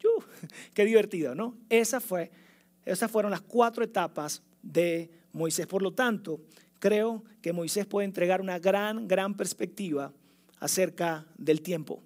[0.74, 1.56] qué divertido, ¿no?
[1.68, 5.66] Esas fueron las cuatro etapas de Moisés.
[5.66, 6.40] Por lo tanto,
[6.78, 10.12] creo que Moisés puede entregar una gran, gran perspectiva
[10.58, 12.02] acerca del tiempo.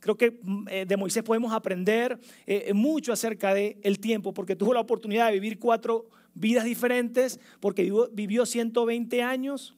[0.00, 4.74] Creo que mm, eh, de Moisés podemos aprender eh, mucho acerca del tiempo, porque tuvo
[4.74, 9.76] la oportunidad de vivir cuatro vidas diferentes, porque vivió 120 años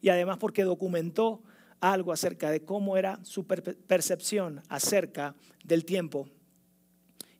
[0.00, 1.42] y además porque documentó
[1.80, 5.34] algo acerca de cómo era su percepción acerca
[5.64, 6.28] del tiempo.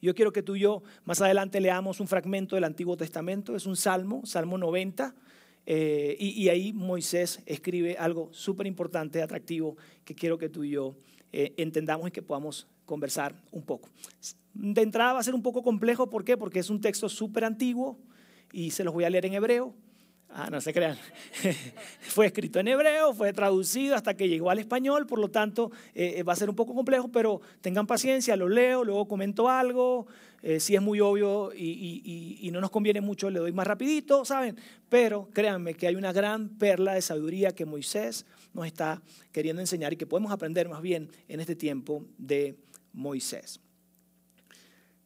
[0.03, 3.67] Yo quiero que tú y yo más adelante leamos un fragmento del Antiguo Testamento, es
[3.67, 5.15] un salmo, Salmo 90,
[5.67, 10.97] eh, y, ahí Moisés escribe algo súper importante, atractivo, que quiero que tú y yo
[11.33, 13.89] eh, entendamos y que podamos conversar un poco.
[14.53, 16.37] De entrada va a ser un poco complejo, ¿por qué?
[16.37, 17.99] Porque es un texto súper antiguo
[18.53, 19.75] y se los voy a leer en hebreo.
[20.33, 20.97] Ah, no se crean.
[22.01, 26.15] fue escrito en hebreo, fue traducido hasta que llegó al español, por lo tanto eh,
[26.19, 30.07] eh, va a ser un poco complejo, pero tengan paciencia, lo leo, luego comento algo.
[30.43, 34.57] Eh, si es muy obvio y, no nos conviene mucho, le doy más rapidito, ¿saben?
[34.89, 39.93] Pero créanme que hay una gran perla de sabiduría que Moisés nos está queriendo enseñar
[39.93, 42.57] y que podemos aprender más bien en este tiempo de
[42.93, 43.61] Moisés.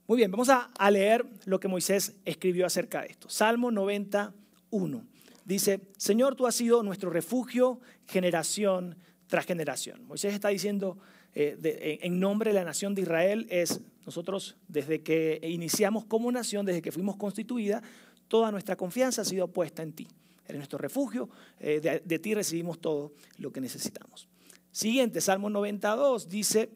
[0.07, 3.29] Muy bien, vamos a, a leer lo que Moisés escribió acerca de esto.
[3.29, 5.05] Salmo 91
[5.45, 10.07] dice, Señor, tú has sido nuestro refugio generación tras generación.
[10.07, 10.99] Moisés está diciendo
[11.35, 16.67] eh, en nombre de la nación de Israel, es nosotros desde que iniciamos como nación,
[16.67, 17.83] desde que fuimos constituida,
[18.29, 20.07] toda nuestra confianza ha sido puesta en ti.
[20.47, 24.29] Eres nuestro refugio, eh, de, ti recibimos todo lo que necesitamos.
[24.71, 26.71] Siguiente, Salmo 92 dice,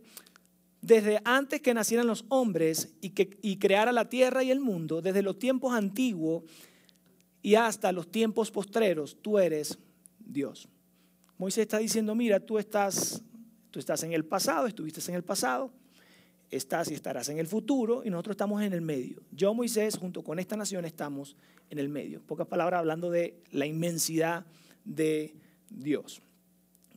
[0.81, 5.03] desde antes que nacieran los hombres y que y creara la tierra y el mundo,
[5.03, 6.45] desde los tiempos antiguos,
[7.43, 9.79] y hasta los tiempos postreros tú eres
[10.19, 10.69] Dios.
[11.37, 13.23] Moisés está diciendo, mira, tú estás,
[13.71, 15.71] tú estás en el pasado, estuviste en el pasado,
[16.51, 19.23] estás y estarás en el futuro y nosotros estamos en el medio.
[19.33, 21.37] Yo, Moisés, junto con esta nación estamos
[21.71, 22.21] en el medio.
[22.23, 24.47] Pocas palabras hablando de la inmensidad
[24.85, 25.35] de
[25.71, 26.23] Dios.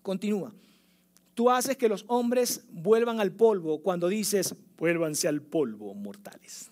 [0.02, 0.54] Continúa.
[1.34, 6.72] Tú haces que los hombres vuelvan al polvo cuando dices, vuélvanse al polvo, mortales.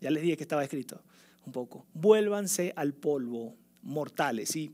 [0.00, 1.02] Ya les dije que estaba escrito
[1.44, 1.86] un poco.
[1.92, 4.54] Vuélvanse al polvo, mortales.
[4.56, 4.70] Y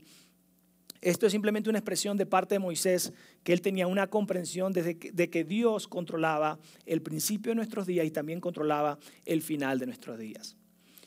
[1.01, 3.13] esto es simplemente una expresión de parte de Moisés,
[3.47, 7.87] que él tenía una comprensión de que, de que Dios controlaba el principio de nuestros
[7.87, 10.57] días y también controlaba el final de nuestros días.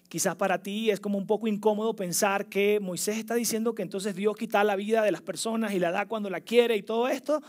[0.09, 4.15] Quizás para ti es como un poco incómodo pensar que Moisés está diciendo que entonces
[4.15, 7.09] Dios quita la vida de las personas y la da cuando la quiere y todo
[7.09, 7.43] esto.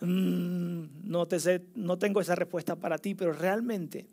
[0.00, 4.06] Mm, no, te sé, no tengo esa respuesta para ti, pero realmente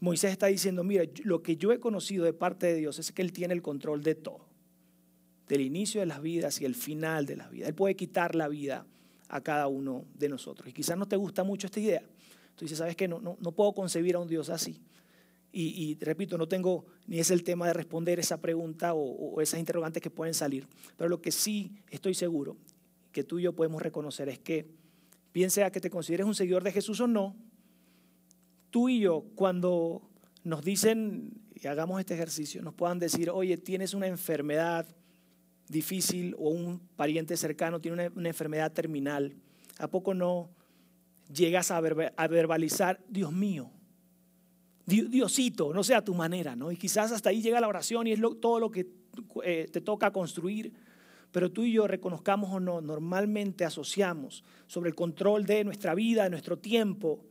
[0.00, 3.22] Moisés está diciendo, mira, lo que yo he conocido de parte de Dios es que
[3.22, 4.48] Él tiene el control de todo,
[5.46, 7.68] del inicio de las vidas y el final de las vidas.
[7.68, 8.88] Él puede quitar la vida
[9.28, 10.68] a cada uno de nosotros.
[10.68, 12.02] Y quizás no te gusta mucho esta idea.
[12.56, 13.08] Tú dices, ¿sabes qué?
[13.08, 14.80] No, no, puedo concebir a un Dios así.
[15.56, 19.60] Y, repito, no tengo ni es el tema de responder esa pregunta o, o esas
[19.60, 20.66] interrogantes que pueden salir.
[20.96, 22.56] Pero lo que sí estoy seguro
[23.12, 24.66] que tú y yo podemos reconocer es que,
[25.32, 27.36] bien sea que te consideres un seguidor de Jesús o no,
[28.70, 30.02] tú y yo, cuando
[30.42, 34.86] nos dicen, y hagamos este ejercicio, nos puedan decir, oye, tienes una enfermedad
[35.68, 39.34] difícil o un pariente cercano tiene una, enfermedad terminal,
[39.78, 40.50] ¿a poco no
[41.32, 43.70] llegas a, verbalizar, Dios mío?
[44.86, 46.70] Diosito, no sea tu manera, ¿no?
[46.70, 48.86] Y quizás hasta ahí llega la oración y es todo lo que
[49.42, 50.74] eh, te toca construir.
[51.32, 56.24] Pero tú y yo, reconozcamos o no, normalmente asociamos sobre el control de nuestra vida,
[56.24, 57.24] de nuestro tiempo,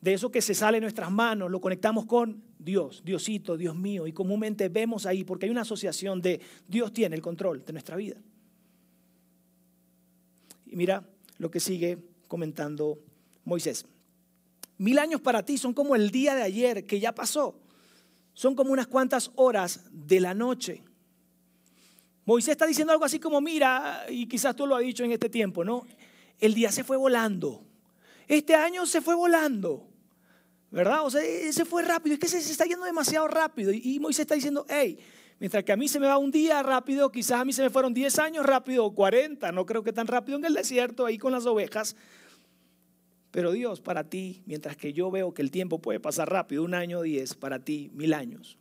[0.00, 4.06] de eso que se sale de nuestras manos, lo conectamos con Dios, Diosito, Dios mío,
[4.06, 7.96] y comúnmente vemos ahí, porque hay una asociación de Dios tiene el control de nuestra
[7.96, 8.16] vida.
[10.66, 11.02] Y mira
[11.38, 12.98] lo que sigue comentando
[13.44, 13.86] Moisés.
[14.76, 17.58] Mil años para ti son como el día de ayer que ya pasó.
[18.34, 20.84] Son como unas cuantas horas de la noche.
[22.24, 25.28] Moisés está diciendo algo así como, mira, y quizás tú lo has dicho en este
[25.28, 25.86] tiempo, ¿no?
[26.38, 27.64] El día se fue volando.
[28.28, 29.88] Este año se fue volando,
[30.70, 31.04] ¿verdad?
[31.04, 33.72] O sea, e-, se fue rápido, es que se, está yendo demasiado rápido.
[33.72, 34.98] Y Moisés está diciendo, hey,
[35.40, 37.70] mientras que a mí se me va un día rápido, quizás a mí se me
[37.70, 41.16] fueron 10 años rápido o 40, no creo que tan rápido en el desierto, ahí
[41.16, 41.96] con las ovejas.
[43.30, 46.74] Pero Dios, para ti, mientras que yo veo que el tiempo puede pasar rápido, un
[46.74, 48.58] año, diez, para ti, mil años.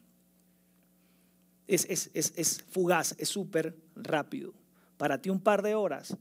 [1.68, 4.54] Es, es, es, es fugaz, es súper rápido.
[4.96, 6.16] Para ti un par de horas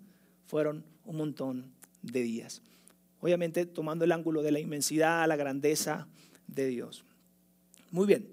[0.47, 2.63] fueron un montón de días
[3.21, 6.09] obviamente tomando el ángulo de la inmensidad, la grandeza
[6.47, 7.05] de Dios.
[7.91, 8.33] Muy bien,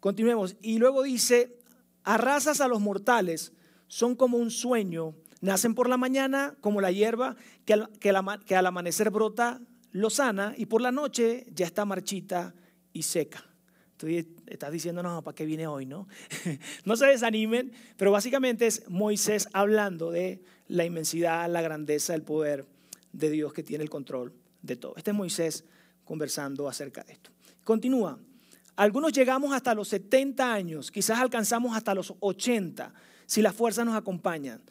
[0.00, 0.56] continuemos.
[0.60, 1.58] Y luego dice,
[2.04, 3.52] arrasas a los mortales,
[3.88, 9.60] son como un sueño, nacen por la mañana como la hierba que al, amanecer brota,
[9.92, 12.54] lo sana y por la noche ya está marchita
[12.92, 13.44] y seca.
[14.46, 16.08] Estás diciéndonos para qué viene hoy, ¿no?
[16.84, 22.66] no se desanimen, pero básicamente es Moisés hablando de la inmensidad, la grandeza, el poder
[23.12, 24.94] de Dios que tiene el control de todo.
[24.96, 25.64] Este es Moisés
[26.04, 27.30] conversando acerca de esto.
[27.64, 28.18] Continúa.
[28.76, 32.94] Algunos llegamos hasta los 70 años, quizás alcanzamos hasta los 80,
[33.26, 34.62] si las fuerzas nos acompañan.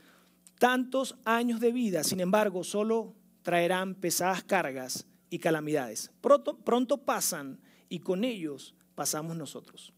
[0.58, 6.12] Tantos años de vida, sin embargo, solo traerán pesadas cargas y calamidades.
[6.22, 9.94] Pronto, pronto pasan y con ellos pasamos nosotros.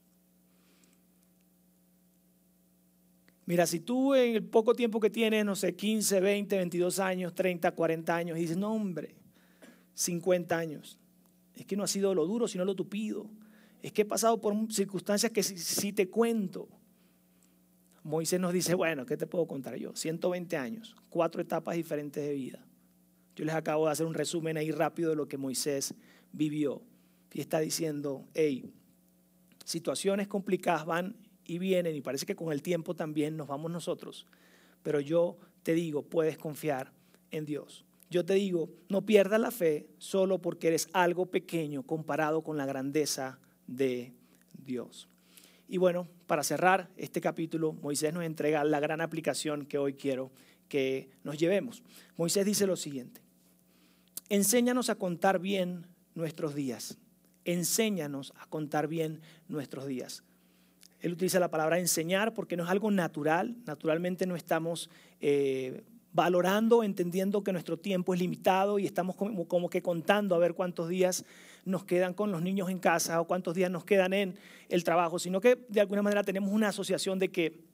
[3.52, 7.36] Mira, si tú en el poco tiempo que tienes, no sé, 15, 20, 22 años,
[7.36, 9.14] 30, 40 años, y dices, no hombre,
[9.94, 10.98] 50 años,
[11.54, 13.30] es que no ha sido lo duro, sino lo tupido.
[13.82, 16.70] Es que he pasado por circunstancias que si, te cuento,
[18.04, 19.94] Moisés nos dice, bueno, ¿qué te puedo contar yo?
[19.98, 22.66] 120 años, cuatro etapas diferentes de vida.
[23.36, 25.94] Yo les acabo de hacer un resumen ahí rápido de lo que Moisés
[26.32, 26.82] vivió.
[27.34, 28.72] Y está diciendo, hey,
[29.66, 31.18] situaciones complicadas van
[31.52, 34.26] y vienen y parece que con el tiempo también nos vamos nosotros.
[34.84, 36.94] Pero yo te digo, puedes confiar
[37.30, 37.84] en Dios.
[38.10, 42.66] Yo te digo, no pierdas la fe solo porque eres algo pequeño comparado con la
[42.66, 43.38] grandeza
[43.68, 44.14] de
[44.54, 45.10] Dios.
[45.68, 50.32] Y bueno, para cerrar este capítulo, Moisés nos entrega la gran aplicación que hoy quiero
[50.70, 51.84] que nos llevemos.
[52.16, 53.20] Moisés dice lo siguiente,
[54.30, 55.86] enséñanos a contar bien
[56.16, 56.98] nuestros días
[57.46, 60.24] enséñanos a contar bien nuestros días.
[61.02, 65.84] Él utiliza la palabra enseñar porque no es algo natural, naturalmente no estamos eh,
[66.14, 70.54] valorando, entendiendo que nuestro tiempo es limitado y estamos como, como, que contando a ver
[70.54, 71.26] cuántos días
[71.66, 74.36] nos quedan con los niños en casa o cuántos días nos quedan en
[74.70, 77.72] el trabajo, sino que de alguna manera tenemos una asociación de que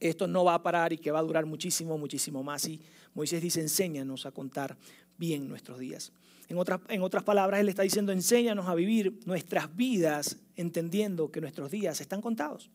[0.00, 2.66] esto no va a parar y que va a durar muchísimo, muchísimo más.
[2.66, 2.80] Y
[3.14, 4.76] Moisés dice, enséñanos a contar
[5.18, 6.12] bien nuestros días.
[6.48, 11.40] En otras, en otras palabras, Él está diciendo, enséñanos a vivir nuestras vidas entendiendo que
[11.40, 12.70] nuestros días están contados.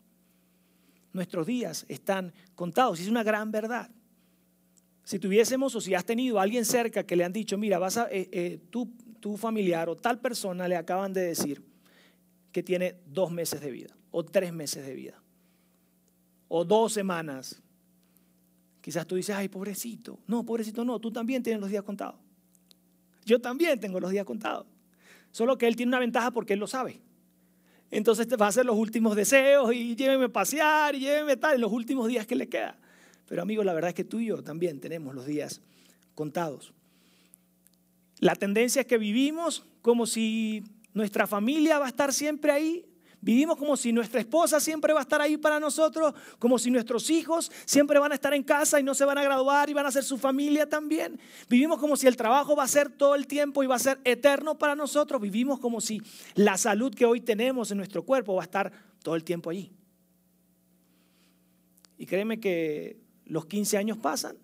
[1.12, 3.90] Nuestros días están contados y es una gran verdad.
[5.04, 7.96] Si tuviésemos o si has tenido a alguien cerca que le han dicho, mira, vas
[7.96, 11.62] a, eh, eh, tu familiar o tal persona le acaban de decir
[12.52, 15.22] que tiene dos meses de vida o tres meses de vida
[16.48, 17.62] o dos semanas.
[18.80, 20.18] Quizás tú dices, ay, pobrecito.
[20.26, 22.16] No, pobrecito no, tú también tienes los días contados.
[23.30, 24.66] Yo también tengo los días contados.
[25.30, 27.00] Solo que él tiene una ventaja porque él lo sabe.
[27.92, 31.54] Entonces te va a hacer los últimos deseos y lléveme a pasear y lléveme tal
[31.54, 32.76] en los últimos días que le queda.
[33.28, 35.60] Pero amigo, la verdad es que tú y yo también tenemos los días
[36.16, 36.72] contados.
[38.18, 42.84] La tendencia es que vivimos como si nuestra familia va a estar siempre ahí
[43.22, 47.10] Vivimos como si nuestra esposa siempre va a estar ahí para nosotros, como si nuestros
[47.10, 49.84] hijos siempre van a estar en casa y no se van a graduar y van
[49.84, 51.20] a ser su familia también.
[51.48, 54.00] Vivimos como si el trabajo va a ser todo el tiempo y va a ser
[54.04, 55.20] eterno para nosotros.
[55.20, 56.00] Vivimos como si
[56.34, 59.70] la salud que hoy tenemos en nuestro cuerpo va a estar todo el tiempo allí.
[61.98, 64.38] Y créeme que los 15 años pasan,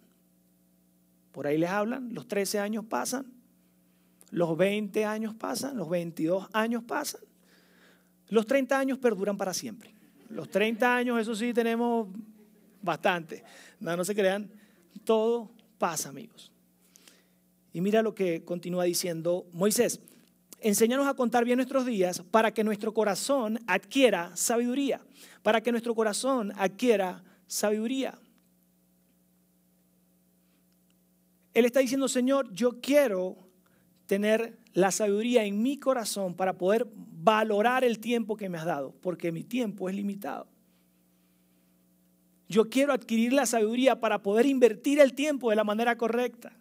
[1.33, 3.33] por ahí les hablan, los 13 años pasan,
[4.31, 7.23] los 20 años pasan, los 22 años pasan.
[8.29, 9.95] Los 30 años perduran para siempre.
[10.29, 12.09] Los 30 años, eso sí, tenemos
[12.83, 13.45] bastante.
[13.81, 14.51] No, no se crean,
[15.05, 16.51] todo pasa, amigos.
[17.73, 20.01] Y mira lo que continúa diciendo Moisés.
[20.61, 25.01] Enséñanos a contar bien nuestros días para que nuestro corazón adquiera sabiduría.
[25.43, 28.19] Para que nuestro corazón adquiera sabiduría.
[31.53, 33.37] Él está diciendo, Señor, yo quiero
[34.07, 36.87] tener la sabiduría en mi corazón para poder
[37.27, 40.47] valorar el tiempo que me has dado, porque mi tiempo es limitado.
[42.49, 46.53] Yo quiero adquirir la sabiduría para poder invertir el tiempo de la manera correcta.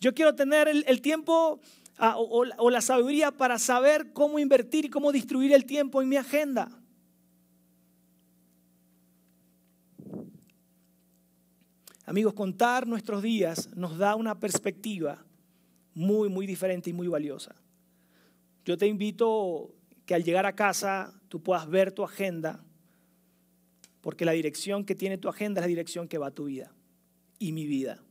[0.00, 1.60] Yo quiero tener el, tiempo
[1.98, 6.16] ah, o la sabiduría para saber cómo invertir y cómo distribuir el tiempo en mi
[6.16, 6.70] agenda.
[12.06, 15.22] Amigos, contar nuestros días nos da una perspectiva
[15.92, 17.54] muy, muy diferente y muy valiosa.
[18.66, 19.70] Yo te invito
[20.04, 22.64] que al llegar a casa tú puedas ver tu agenda,
[24.00, 26.74] porque la dirección que tiene tu agenda es la dirección que va a tu vida
[27.38, 28.02] y mi vida.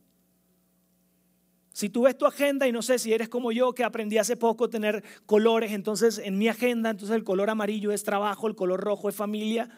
[1.74, 4.34] Si tú ves tu agenda y no sé si eres como yo que aprendí hace
[4.34, 8.80] poco tener colores, entonces en mi agenda, entonces el color amarillo es trabajo, el color
[8.80, 9.68] rojo es familia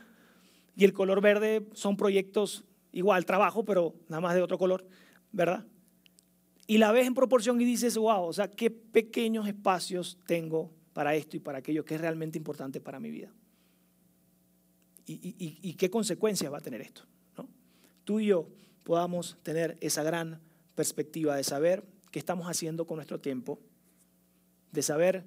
[0.77, 4.87] y el color verde son proyectos igual, trabajo, pero nada más de otro color,
[5.33, 5.67] ¿verdad?
[6.71, 11.15] Y la ves en proporción y dices, wow, o sea, qué pequeños espacios tengo para
[11.15, 13.33] esto y para aquello que es realmente importante para mi vida.
[15.07, 17.05] Y, qué consecuencias va a tener esto.
[17.39, 17.49] ¿no?
[18.05, 18.51] Tú y yo
[18.85, 20.43] podamos tener esa gran
[20.75, 23.59] perspectiva de saber qué estamos haciendo con nuestro tiempo,
[24.71, 25.25] de saber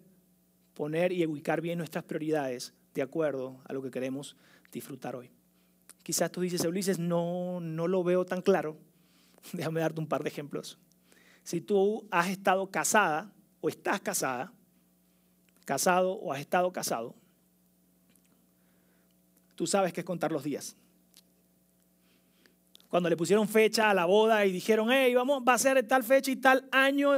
[0.75, 4.35] poner y ubicar bien nuestras prioridades de acuerdo a lo que queremos
[4.71, 5.31] disfrutar hoy.
[6.03, 8.77] Quizás tú dices, Ulises, no, no lo veo tan claro.
[9.53, 10.77] Déjame darte un par de ejemplos.
[11.43, 14.51] Si tú has estado casada o estás casada,
[15.65, 17.15] casado o has estado casado,
[19.55, 20.75] tú sabes que es contar los días
[22.91, 26.03] cuando le pusieron fecha a la boda y dijeron, hey, vamos, va a ser tal
[26.03, 27.13] fecha y tal año.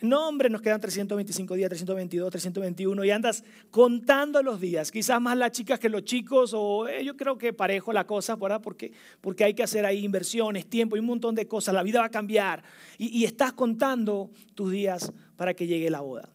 [0.00, 4.90] No, hombre, nos quedan 325 días, 322, 321 y andas contando los días.
[4.90, 8.36] Quizás más las chicas que los chicos o eh, yo creo que parejo la cosa,
[8.36, 8.62] ¿verdad?
[8.62, 11.74] Porque, porque hay que hacer ahí inversiones, tiempo y un montón de cosas.
[11.74, 12.64] La vida va a cambiar
[12.96, 16.30] y, y estás contando tus días para que llegue la boda.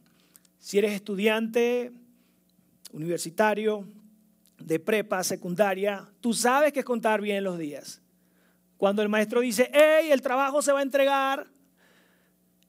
[0.60, 1.92] Si eres estudiante,
[2.92, 3.88] universitario,
[4.60, 8.03] de prepa, secundaria, tú sabes que es contar bien los días.
[8.84, 11.48] Cuando el maestro dice, hey, el trabajo se va a entregar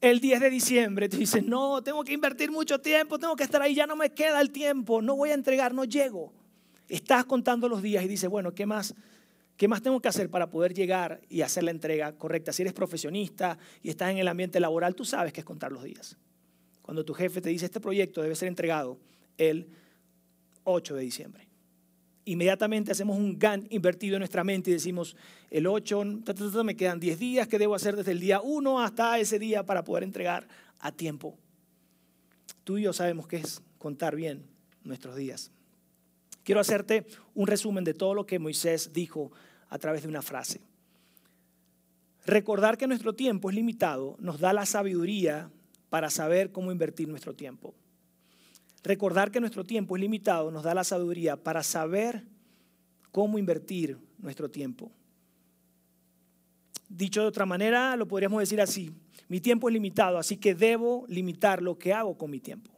[0.01, 3.61] el 10 de diciembre, tú dices, no, tengo que invertir mucho tiempo, tengo que estar
[3.61, 6.33] ahí, ya no me queda el tiempo, no voy a entregar, no llego.
[6.89, 8.95] Estás contando los días y dices, bueno, ¿qué más?
[9.57, 12.53] ¿Qué más tengo que hacer para poder llegar y hacer la entrega correcta?
[12.53, 15.83] Si eres profesionista y estás en el ambiente laboral, tú sabes que es contar los
[15.83, 16.17] días.
[16.81, 19.01] Cuando tu jefe te dice, este proyecto debe ser entregado
[19.37, 19.69] el
[20.63, 21.54] 8 de diciembre
[22.25, 25.17] inmediatamente hacemos un GAN invertido en nuestra mente y decimos,
[25.51, 26.05] el 8,
[26.65, 29.85] me quedan 10 días que debo hacer desde el día 1 hasta ese día para
[29.85, 30.49] poder entregar
[30.81, 31.39] a tiempo.
[32.65, 34.47] Tú y yo sabemos que es contar bien
[34.83, 35.51] nuestros días.
[36.43, 39.33] Quiero hacerte un resumen de todo lo que Moisés dijo
[39.69, 40.61] a través de una frase.
[42.27, 45.51] Recordar que nuestro tiempo es limitado nos da la sabiduría
[45.91, 47.75] para saber cómo invertir nuestro tiempo.
[48.85, 52.23] Recordar que nuestro tiempo es limitado nos da la sabiduría para saber
[53.11, 54.93] cómo invertir nuestro tiempo.
[56.91, 58.93] Dicho de otra manera, lo podríamos decir así,
[59.27, 62.71] mi tiempo es limitado, así que debo limitar lo que hago con mi tiempo.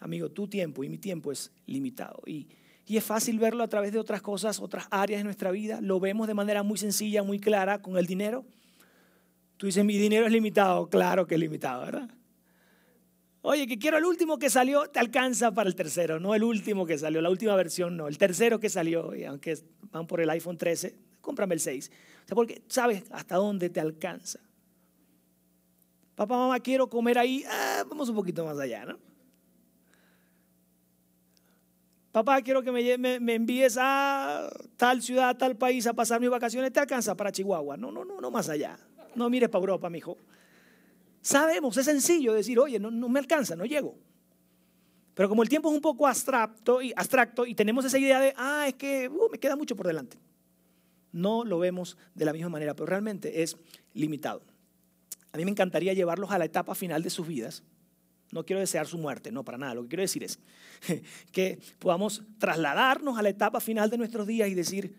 [0.00, 2.20] Amigo, tu tiempo y mi tiempo es limitado.
[2.26, 2.48] Y,
[2.84, 5.80] y es fácil verlo a través de otras cosas, otras áreas de nuestra vida.
[5.80, 8.44] Lo vemos de manera muy sencilla, muy clara con el dinero.
[9.56, 10.88] Tú dices, mi dinero es limitado.
[10.88, 12.10] Claro que es limitado, ¿verdad?
[13.48, 16.84] Oye, que quiero el último que salió, te alcanza para el tercero, no el último
[16.84, 19.56] que salió, la última versión no, el tercero que salió, y aunque
[19.92, 21.92] van por el iPhone 13, cómprame el 6.
[22.24, 24.40] O sea, porque sabes hasta dónde te alcanza.
[26.16, 28.98] Papá, mamá, quiero comer ahí, ah, vamos un poquito más allá, ¿no?
[32.10, 36.80] Papá, quiero que me, envíes a tal ciudad, tal país a pasar mis vacaciones, te
[36.80, 37.76] alcanza para Chihuahua.
[37.76, 38.76] No, no, no, no más allá.
[39.14, 40.18] No mires para Europa, mi hijo.
[41.26, 43.98] Sabemos, es sencillo decir, oye, no, me alcanza, no llego.
[45.12, 46.94] Pero como el tiempo es un poco abstracto y,
[47.56, 50.18] tenemos esa idea de, ah, es que uh, me queda mucho por delante.
[51.10, 53.56] No lo vemos de la misma manera, pero realmente es
[53.92, 54.40] limitado.
[55.32, 57.64] A mí me encantaría llevarlos a la etapa final de sus vidas.
[58.30, 59.74] No quiero desear su muerte, no, para nada.
[59.74, 60.38] Lo que quiero decir es
[61.32, 64.96] que podamos trasladarnos a la etapa final de nuestros días y decir,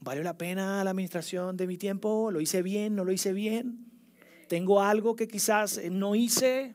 [0.00, 2.32] ¿valió la pena la administración de mi tiempo?
[2.32, 2.96] ¿Lo hice bien?
[2.96, 3.91] ¿No lo hice bien?
[4.52, 6.74] Tengo algo que quizás eh, no hice,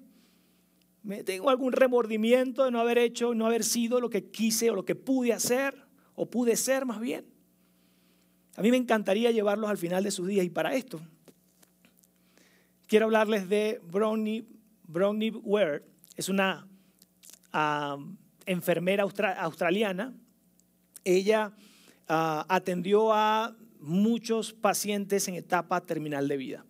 [1.25, 4.83] tengo algún remordimiento de no haber hecho, no haber sido lo que quise o lo
[4.83, 5.75] que pude hacer,
[6.15, 7.27] o pude ser más bien.
[8.55, 10.99] A mí me encantaría llevarlos al final de sus días y para esto
[12.87, 14.47] quiero hablarles de Brownie,
[14.87, 15.83] Brownie Ware.
[16.15, 16.67] Es una
[18.47, 20.15] enfermera australiana.
[21.03, 21.53] Ella
[22.07, 26.65] ah, atendió a muchos pacientes en etapa terminal de vida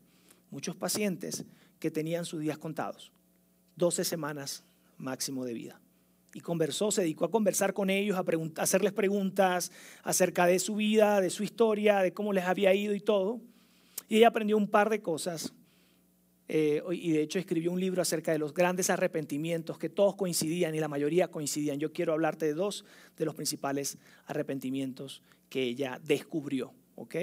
[0.49, 1.45] muchos pacientes
[1.79, 3.11] que tenían sus días contados,
[3.75, 4.63] 12 semanas
[4.97, 5.81] máximo de vida.
[6.33, 9.71] Y conversó, se dedicó a conversar con ellos, a, hacerles preguntas
[10.03, 13.39] acerca de su vida, de su historia, de cómo les había ido y todo.
[14.07, 15.53] Y ella aprendió un par de cosas.
[16.49, 20.75] Eh, y de hecho escribió un libro acerca de los grandes arrepentimientos que todos coincidían
[20.75, 21.79] y la mayoría coincidían.
[21.79, 22.85] Yo quiero hablarte de dos
[23.17, 26.73] de los principales arrepentimientos que ella descubrió.
[26.95, 27.15] ¿ok?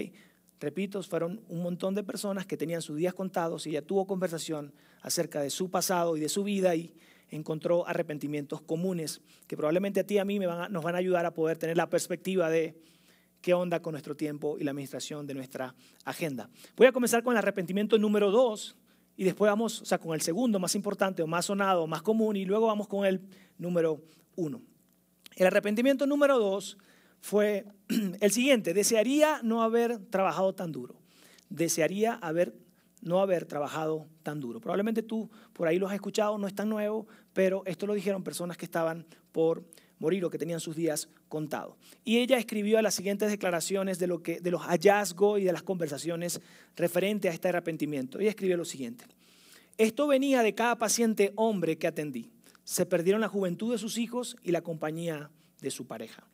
[0.65, 4.73] Repito, fueron un montón de personas que tenían sus días contados y ella tuvo conversación
[5.03, 6.95] acerca de su pasado y de su vida y
[7.29, 11.35] encontró arrepentimientos comunes que probablemente a ti y a mí nos van a ayudar a
[11.35, 12.81] poder tener la perspectiva de
[13.43, 15.75] qué onda con nuestro tiempo y la administración de nuestra
[16.07, 16.49] agenda.
[16.79, 18.75] Voy a comenzar con el arrepentimiento número dos
[19.19, 22.37] y después vamos, o sea, con el segundo más importante o más sonado, más común
[22.37, 23.21] y luego vamos con el
[23.59, 24.01] número
[24.35, 24.63] uno.
[25.37, 26.79] El arrepentimiento número dos
[27.25, 27.65] fue
[28.21, 31.01] el siguiente, desearía no haber trabajado tan duro,
[31.49, 32.55] desearía haber,
[33.01, 34.61] no haber trabajado tan duro.
[34.61, 38.23] Probablemente tú por ahí lo has escuchado, no es tan nuevo, pero esto lo dijeron
[38.23, 39.65] personas que estaban por
[39.99, 41.77] morir o que tenían sus días contados.
[42.05, 45.63] Y ella escribió las siguientes declaraciones de, lo que, de los hallazgos y de las
[45.63, 46.43] conversaciones
[46.77, 48.19] referente a este arrepentimiento.
[48.19, 49.07] Ella escribió lo siguiente,
[49.79, 52.31] esto venía de cada paciente hombre que atendí.
[52.65, 55.31] se perdieron la juventud de sus hijos y la compañía
[55.63, 56.29] de su pareja.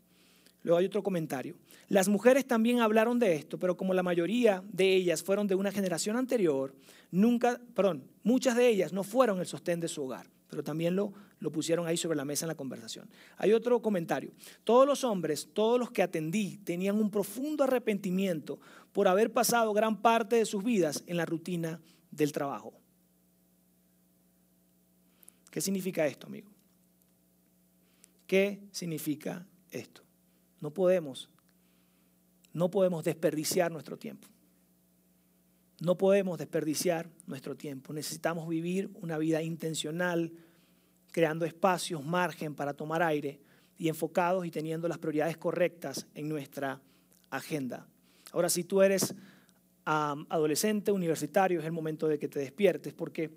[0.62, 1.56] Luego hay otro comentario.
[1.88, 5.72] Las mujeres también hablaron de esto, pero como la mayoría de ellas fueron de una
[5.72, 6.74] generación anterior,
[7.10, 11.14] nunca, perdón, muchas de ellas no fueron el sostén de su hogar, pero también lo,
[11.38, 13.08] lo pusieron ahí sobre la mesa en la conversación.
[13.38, 14.32] Hay otro comentario.
[14.62, 18.60] Todos los hombres, todos los que atendí, tenían un profundo arrepentimiento
[18.92, 21.80] por haber pasado gran parte de sus vidas en la rutina
[22.10, 22.74] del trabajo.
[25.50, 26.50] ¿Qué significa esto, amigo?
[28.26, 30.02] ¿Qué significa esto?
[30.60, 31.30] No podemos,
[32.52, 34.28] no podemos desperdiciar nuestro tiempo.
[35.80, 37.92] No podemos desperdiciar nuestro tiempo.
[37.94, 40.30] Necesitamos vivir una vida intencional,
[41.10, 43.40] creando espacios, margen para tomar aire
[43.78, 46.82] y enfocados y teniendo las prioridades correctas en nuestra
[47.30, 47.86] agenda.
[48.32, 49.14] Ahora, si tú eres
[49.84, 53.30] adolescente, universitario, es el momento de que te despiertes, porque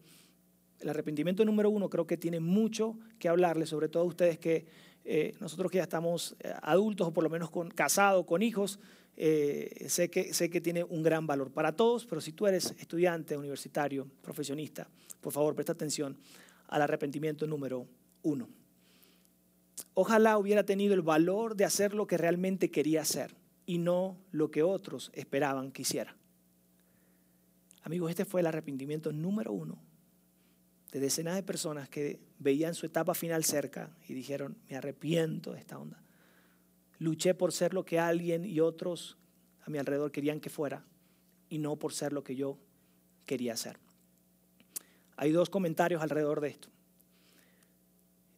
[0.82, 4.66] el arrepentimiento número uno creo que tiene mucho que hablarle, sobre todo a ustedes que
[5.06, 8.80] eh, nosotros que ya estamos eh, adultos o por lo menos casados, con hijos,
[9.18, 12.74] eh, sé, que, sé que tiene un gran valor para todos, pero si tú eres
[12.80, 14.88] estudiante, universitario, profesionista,
[15.22, 16.18] por favor presta atención
[16.68, 17.88] al arrepentimiento número
[18.24, 18.48] uno.
[19.94, 23.36] Ojalá hubiera tenido el valor de hacer lo que realmente quería hacer
[23.66, 26.16] y no lo que otros esperaban que hiciera.
[27.84, 29.78] Amigos, este fue el arrepentimiento número uno
[30.94, 35.60] de decenas de personas que veían su etapa final cerca y dijeron, me arrepiento de
[35.60, 36.00] esta onda.
[37.00, 39.18] Luché por ser lo que alguien y otros
[39.66, 40.86] a mi alrededor querían que fuera
[41.50, 42.60] y no por ser lo que yo
[43.26, 43.80] quería ser.
[45.18, 46.70] Hay dos comentarios alrededor de esto.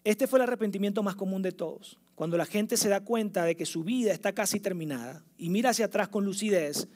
[0.06, 2.00] Este fue el arrepentimiento más común de todos.
[2.16, 5.72] Cuando la gente se da cuenta de que su vida está casi terminada y mira
[5.72, 6.88] hacia atrás con lucidez,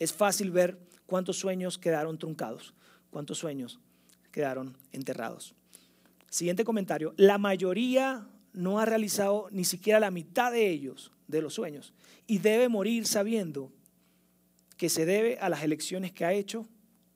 [0.00, 2.74] es fácil ver cuántos sueños quedaron truncados,
[3.10, 3.78] cuántos sueños
[4.34, 5.54] quedaron enterrados.
[6.28, 7.14] Siguiente comentario.
[7.16, 11.94] La mayoría no ha realizado ni siquiera la mitad de ellos, de los sueños,
[12.26, 13.70] y debe morir sabiendo
[14.76, 16.66] que se debe a las elecciones que ha hecho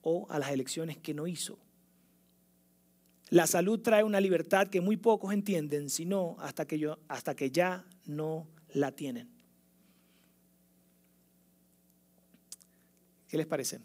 [0.01, 1.59] o a las elecciones que no hizo.
[3.29, 7.51] La salud trae una libertad que muy pocos entienden, sino hasta que, yo, hasta que
[7.51, 9.29] ya no la tienen.
[13.27, 13.81] ¿Qué les parece?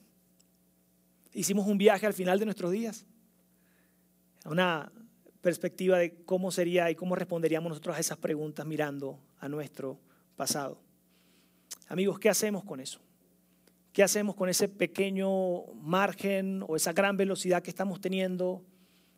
[1.32, 3.04] Hicimos un viaje al final de nuestros días
[4.44, 4.92] una
[5.40, 9.98] perspectiva de cómo sería y cómo responderíamos nosotros a esas preguntas mirando a nuestro
[10.36, 10.80] pasado.
[11.88, 13.00] Amigos, ¿qué hacemos con eso?
[13.92, 18.62] ¿Qué hacemos con ese pequeño margen o esa gran velocidad que estamos teniendo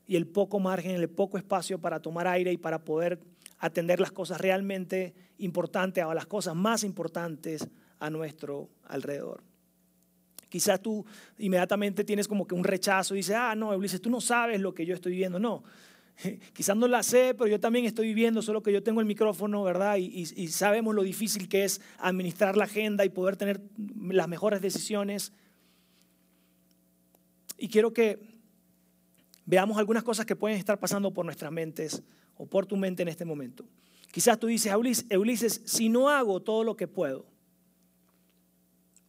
[0.06, 3.20] y el poco margen, el poco espacio para tomar aire y para poder
[3.58, 7.66] atender las cosas realmente importantes o las cosas más importantes
[7.98, 9.42] a nuestro alrededor?
[10.48, 11.04] Quizás tú
[11.38, 14.74] inmediatamente tienes como que un rechazo y dices, ah, no, Ulises, tú no sabes lo
[14.74, 15.38] que yo estoy viviendo.
[15.38, 15.64] No,
[16.52, 19.62] quizás no la sé, pero yo también estoy viviendo, solo que yo tengo el micrófono,
[19.64, 19.96] ¿verdad?
[19.96, 23.60] Y, sabemos lo difícil que es administrar la agenda y poder tener
[24.08, 25.32] las mejores decisiones.
[27.58, 28.20] Y quiero que
[29.46, 32.02] veamos algunas cosas que pueden estar pasando por nuestras mentes
[32.36, 33.64] o por tu mente en este momento.
[34.12, 34.72] Quizás tú dices,
[35.10, 37.26] Ulises, si no hago todo lo que puedo,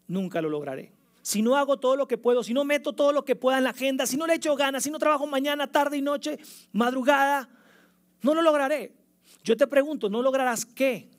[0.07, 0.96] nunca lo lograré
[1.27, 3.65] si no hago todo lo que puedo, si no meto todo lo que pueda en
[3.65, 6.39] la agenda, si no le echo ganas, si no trabajo mañana, tarde y noche,
[6.71, 7.49] madrugada,
[8.21, 8.93] no lo lograré.
[9.43, 11.09] Yo te pregunto, ¿no lograrás qué?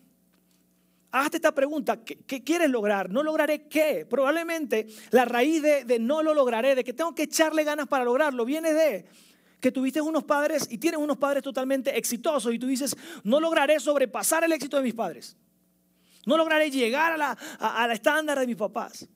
[1.11, 3.11] Hazte esta pregunta, ¿qué, quieres lograr?
[3.11, 4.07] ¿No lograré qué?
[4.09, 8.47] Probablemente la raíz de, no lo lograré, de que tengo que echarle ganas para lograrlo,
[8.47, 9.05] viene de
[9.61, 13.79] que tuviste unos padres y tienes unos padres totalmente exitosos y tú dices, no lograré
[13.79, 15.37] sobrepasar el éxito de mis padres.
[16.25, 19.07] No lograré llegar a la, a la estándar de mis papás.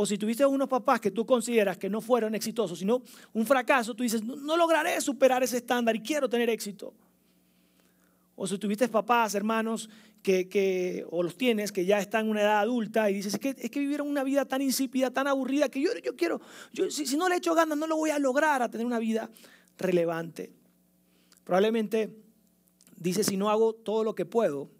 [0.00, 3.94] O si tuviste unos papás que tú consideras que no fueron exitosos, sino un fracaso,
[3.94, 6.94] tú dices, no, lograré superar ese estándar y quiero tener éxito.
[8.36, 9.90] O si tuviste papás, hermanos,
[10.22, 13.56] que, o los tienes, que ya están en una edad adulta y dices, es que,
[13.58, 16.40] es que vivieron una vida tan insípida, tan aburrida, que yo, yo quiero,
[16.72, 19.00] yo, si, si no le echo ganas, no lo voy a lograr a tener una
[19.00, 19.28] vida
[19.78, 20.52] relevante.
[21.42, 22.14] Probablemente
[22.96, 24.70] dice, si no hago todo lo que puedo,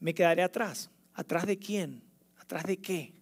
[0.00, 0.90] me quedaré atrás.
[1.12, 2.02] ¿Atrás de quién?
[2.38, 3.12] ¿Atrás de qué?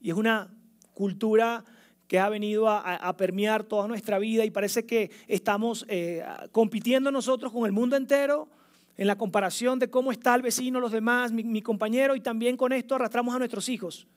[0.00, 0.48] Y es una
[0.94, 1.64] cultura
[2.08, 7.52] que ha venido a, permear toda nuestra vida y parece que estamos eh, compitiendo nosotros
[7.52, 8.48] con el mundo entero
[8.96, 12.72] en la comparación de cómo está el vecino, los demás, mi, compañero y también con
[12.72, 14.08] esto arrastramos a nuestros hijos.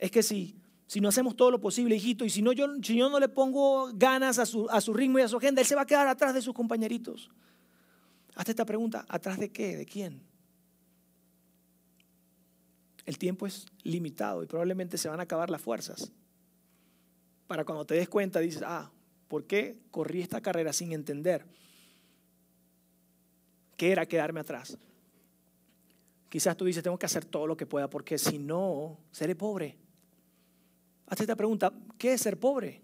[0.00, 0.56] Es que si,
[0.88, 3.28] si no hacemos todo lo posible, hijito, y si, no, yo, si yo no le
[3.28, 5.86] pongo ganas a su, a su ritmo y a su agenda, él se va a
[5.86, 7.30] quedar atrás de sus compañeritos.
[8.34, 9.76] Hazte esta pregunta, ¿atrás de qué?
[9.76, 10.33] ¿De quién?
[13.06, 16.12] El tiempo es limitado y probablemente se van a acabar las fuerzas.
[17.46, 18.90] Para cuando te des cuenta, dices, ah,
[19.28, 21.44] ¿Por qué corrí esta carrera sin entender
[23.76, 24.78] qué era quedarme atrás?
[26.28, 29.76] Quizás tú dices, tengo que hacer todo lo que pueda porque si no, seré pobre.
[31.06, 32.82] Hazte esta pregunta, ¿qué es ser pobre?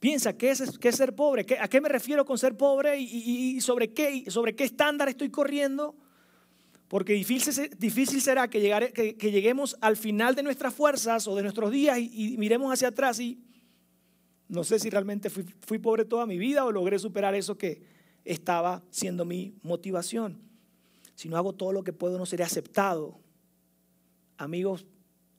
[0.00, 1.46] Piensa, ¿qué es, qué es ser pobre?
[1.60, 5.96] ¿A qué me refiero con ser pobre y, sobre, qué, sobre qué estándar estoy corriendo?
[6.88, 8.60] Porque difícil, será que,
[9.20, 13.42] lleguemos al final de nuestras fuerzas o de nuestros días y, miremos hacia atrás y
[14.48, 17.82] no sé si realmente fui, fui pobre toda mi vida o logré superar eso que
[18.24, 20.40] estaba siendo mi motivación.
[21.14, 23.18] Si no hago todo lo que puedo, no seré aceptado.
[24.36, 24.86] Amigos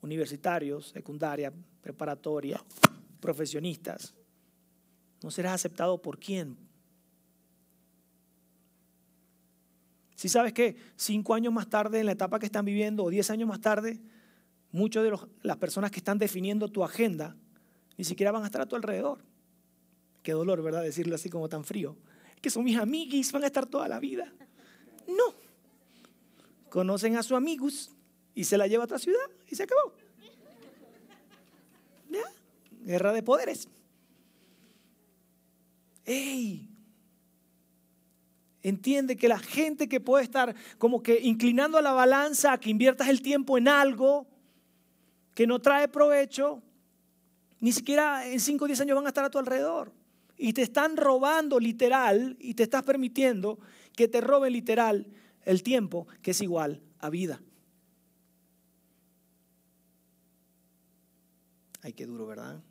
[0.01, 2.63] universitarios, secundaria, preparatoria,
[3.19, 4.13] profesionistas,
[5.21, 6.57] no serás aceptado por quién.
[10.25, 13.29] Si sabes que cinco años más tarde, en la etapa que están viviendo, o diez
[13.29, 13.99] años más tarde,
[14.71, 17.35] muchas de las personas que están definiendo tu agenda
[17.95, 19.23] ni siquiera van a estar a tu alrededor.
[20.23, 20.81] Qué dolor, ¿verdad?
[20.81, 21.95] Decirlo así como tan frío.
[22.33, 24.33] Es que son mis amiguis, van a estar toda la vida.
[25.07, 25.35] No.
[26.71, 27.91] Conocen a su amigos
[28.33, 29.93] y se la lleva a otra ciudad y se acabó.
[32.09, 32.23] ¿Ya?
[32.83, 33.67] Guerra de poderes.
[36.03, 36.74] ¡Ey!
[38.65, 42.71] Entiende que la gente que puede estar como que inclinando a la balanza a que
[42.71, 44.25] inviertas el tiempo en algo
[45.35, 46.63] que no trae provecho,
[47.59, 49.93] ni siquiera en 5 o 10 años van a estar a tu alrededor.
[50.35, 53.59] Y te están robando literal y te estás permitiendo
[53.95, 55.05] que te roben literal
[55.43, 57.39] el tiempo que es igual a vida.
[61.83, 62.63] Ay, qué duro, ¿verdad?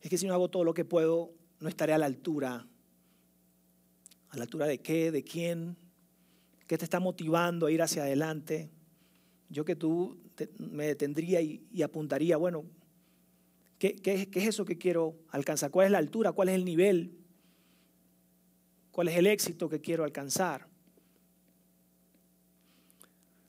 [0.00, 2.66] Es que si no hago todo lo que puedo, no estaré a la altura.
[4.36, 5.10] ¿A la altura de qué?
[5.10, 5.78] ¿De quién?
[6.66, 8.68] ¿Qué te está motivando a ir hacia adelante?
[9.48, 10.18] Yo que tú
[10.58, 12.66] me detendría y, apuntaría, bueno,
[13.78, 15.70] ¿qué, es eso que quiero alcanzar?
[15.70, 16.32] ¿Cuál es la altura?
[16.32, 17.16] ¿Cuál es el nivel?
[18.90, 20.68] ¿Cuál es el éxito que quiero alcanzar?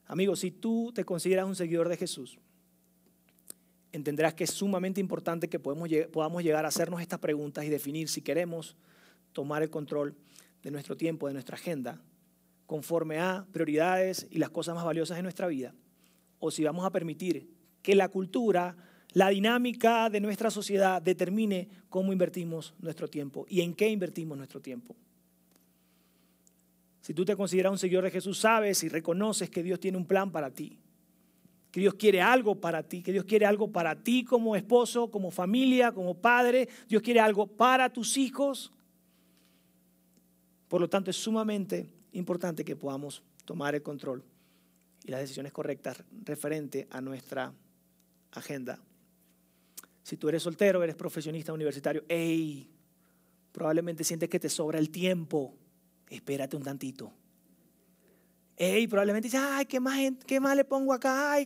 [0.05, 2.39] Amigos, si tú te consideras un seguidor de Jesús,
[3.91, 8.21] entenderás que es sumamente importante que podamos llegar a hacernos estas preguntas y definir si
[8.21, 8.77] queremos
[9.33, 10.15] tomar el control
[10.63, 12.01] de nuestro tiempo, de nuestra agenda,
[12.65, 15.73] conforme a prioridades y las cosas más valiosas de nuestra vida,
[16.39, 17.49] o si vamos a permitir
[17.81, 18.75] que la cultura,
[19.13, 24.61] la dinámica de nuestra sociedad determine cómo invertimos nuestro tiempo y en qué invertimos nuestro
[24.61, 24.95] tiempo.
[27.01, 30.05] Si tú te consideras un seguidor de Jesús, sabes y reconoces que Dios tiene un
[30.05, 30.77] plan para ti
[31.71, 35.31] que Dios quiere algo para ti, que Dios quiere algo para ti como esposo, como
[35.31, 38.71] familia, como padre, Dios quiere algo para tus hijos.
[40.67, 44.23] Por lo tanto, es sumamente importante que podamos tomar el control
[45.05, 47.53] y las decisiones correctas referente a nuestra
[48.31, 48.79] agenda.
[50.03, 52.69] Si tú eres soltero, eres profesionista universitario, hey,
[53.51, 55.53] probablemente sientes que te sobra el tiempo.
[56.09, 57.11] Espérate un tantito.
[58.55, 61.33] Ey, probablemente dice, ay, ¿qué más, ¿qué más le pongo acá?
[61.33, 61.45] Ay,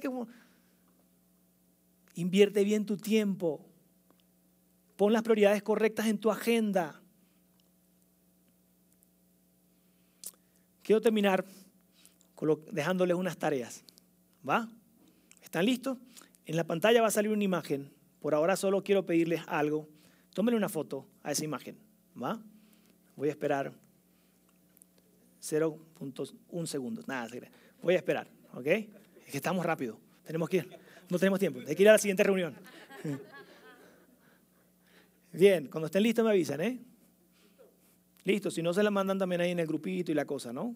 [2.16, 3.66] Invierte bien tu tiempo.
[4.96, 7.01] Pon las prioridades correctas en tu agenda.
[10.84, 11.46] Quiero terminar
[12.72, 13.84] dejándoles unas tareas.
[14.48, 14.70] ¿Va?
[15.44, 15.98] ¿Están listos?
[16.46, 17.92] En la pantalla va a salir una imagen.
[18.20, 19.88] Por ahora solo quiero pedirles algo.
[20.34, 21.78] Tómenle una foto a esa imagen.
[22.22, 22.42] ¿Va?
[23.16, 23.72] Voy a esperar
[25.42, 27.08] 0.1 segundos.
[27.08, 27.28] Nada,
[27.82, 28.68] voy a esperar, ¿ok?
[28.68, 30.00] Es que estamos rápido.
[30.24, 30.70] Tenemos que ir.
[31.10, 31.60] No tenemos tiempo.
[31.68, 32.56] Hay que ir a la siguiente reunión.
[35.34, 36.80] Bien, cuando estén listos me avisan, ¿eh?
[38.24, 40.76] Listo, si no se la mandan también ahí en el grupito y la cosa, ¿no?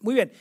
[0.00, 0.32] Muy bien.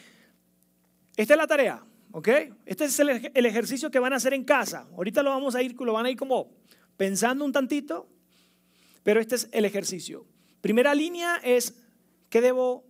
[1.15, 2.27] Esta es la tarea, ¿ok?
[2.65, 4.87] Este es el, ejercicio que van a hacer en casa.
[4.95, 6.51] Ahorita lo vamos a ir, lo van a ir como
[6.97, 8.07] pensando un tantito,
[9.03, 10.25] pero este es el ejercicio.
[10.61, 11.75] Primera línea es,
[12.29, 12.85] ¿qué debo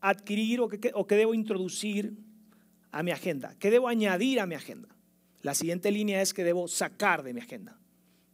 [0.00, 2.14] adquirir o que, debo introducir
[2.90, 3.54] a mi agenda?
[3.58, 4.88] ¿Qué debo añadir a mi agenda?
[5.40, 7.78] La siguiente línea es que debo sacar de mi agenda.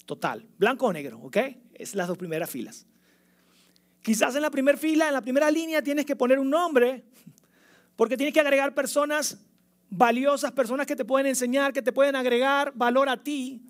[0.07, 1.37] Total, blanco o negro, ¿ok?
[1.75, 2.87] Es las dos primeras filas.
[4.03, 7.05] Quizás en la primera fila, en la primera línea, tienes que poner un nombre,
[7.97, 9.39] porque tienes que agregar personas
[9.91, 13.63] valiosas, personas que te pueden enseñar, que te pueden agregar valor a ti,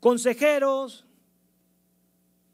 [0.00, 1.06] consejeros,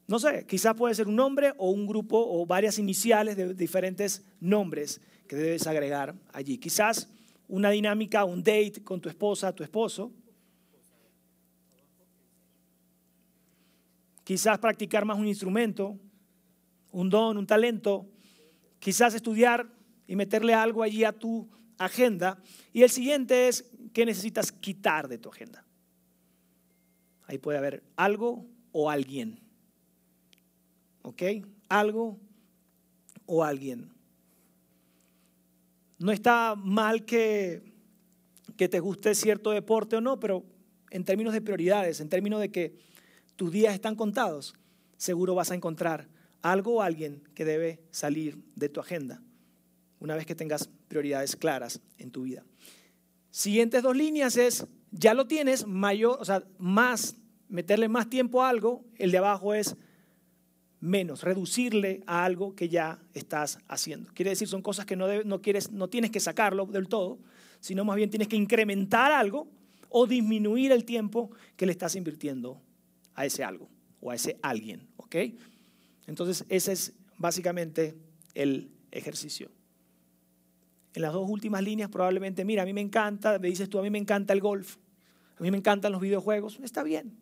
[0.06, 4.24] no sé, quizás puede ser un nombre o un grupo o varias iniciales de diferentes
[4.40, 6.58] nombres que debes agregar allí.
[6.58, 7.08] Quizás
[7.48, 10.12] una dinámica, un date con tu esposa, tu esposo.
[14.24, 15.98] Quizás practicar más un instrumento,
[16.92, 18.06] un don, un talento.
[18.78, 19.66] Quizás estudiar
[20.06, 22.40] y meterle algo allí a tu agenda.
[22.72, 25.64] Y el siguiente es qué necesitas quitar de tu agenda.
[27.26, 29.40] Ahí puede haber algo o alguien.
[31.02, 31.22] ¿Ok?
[31.68, 32.18] Algo
[33.26, 33.90] o alguien.
[35.98, 37.62] No está mal que,
[38.56, 40.44] que te guste cierto deporte o no, pero
[40.90, 42.76] en términos de prioridades, en términos de que
[43.36, 44.54] tus días están contados,
[44.96, 46.08] seguro vas a encontrar
[46.42, 49.22] algo o alguien que debe salir de tu agenda
[50.02, 52.44] una vez que tengas prioridades claras en tu vida.
[53.30, 57.16] Siguientes dos líneas es, ya lo tienes, mayor, o sea, más,
[57.48, 59.76] meterle más tiempo a algo, el de abajo es
[60.80, 64.12] menos, reducirle a algo que ya estás haciendo.
[64.12, 67.20] Quiere decir, son cosas que no, no, quieres, no tienes que sacarlo del todo,
[67.60, 69.48] sino más bien tienes que incrementar algo
[69.88, 72.60] o disminuir el tiempo que le estás invirtiendo
[73.14, 73.68] a ese algo
[74.00, 74.88] o a ese alguien.
[74.96, 75.14] ¿ok?
[76.06, 77.94] Entonces, ese es básicamente
[78.34, 79.50] el ejercicio.
[80.94, 83.82] En las dos últimas líneas probablemente, mira, a mí me encanta, me dices tú, a
[83.82, 84.76] mí me encanta el golf,
[85.38, 87.16] a mí me encantan los videojuegos, está bien,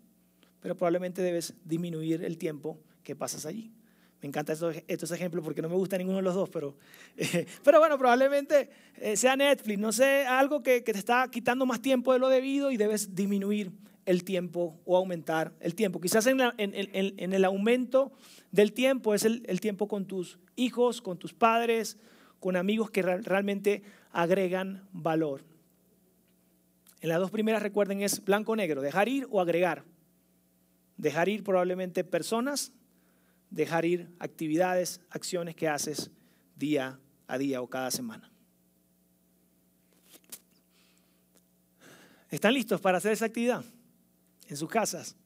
[0.60, 3.72] pero probablemente debes disminuir el tiempo que pasas allí.
[4.20, 6.76] Me encantan estos, estos, ejemplos porque no me gusta ninguno de los dos, pero,
[7.64, 12.12] pero bueno, probablemente eh, sea Netflix, no sé, algo que, te está quitando más tiempo
[12.12, 13.70] de lo debido y debes disminuir
[14.06, 16.00] el tiempo o aumentar el tiempo.
[16.00, 18.12] Quizás en, el aumento
[18.50, 21.98] del tiempo es el, el, tiempo con tus hijos, con tus padres,
[22.38, 23.82] con amigos que realmente
[24.12, 25.44] agregan valor.
[27.00, 29.84] En las dos primeras recuerden es blanco-negro, dejar ir o agregar.
[30.96, 32.72] Dejar ir probablemente personas,
[33.48, 36.10] dejar ir actividades, acciones que haces
[36.56, 38.30] día a día o cada semana.
[42.30, 43.64] ¿Están listos para hacer esa actividad?
[44.50, 45.16] En sus casas.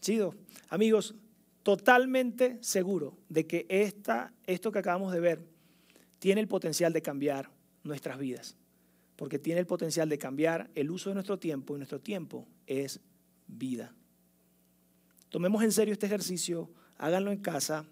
[0.00, 0.36] Chido.
[0.68, 1.16] Amigos,
[1.64, 5.44] totalmente seguro de que esta, esto que acabamos de ver
[6.20, 7.50] tiene el potencial de cambiar
[7.82, 8.56] nuestras vidas,
[9.16, 13.00] porque tiene el potencial de cambiar el uso de nuestro tiempo y nuestro tiempo es
[13.48, 13.92] vida.
[15.28, 17.84] Tomemos en serio este ejercicio, háganlo en casa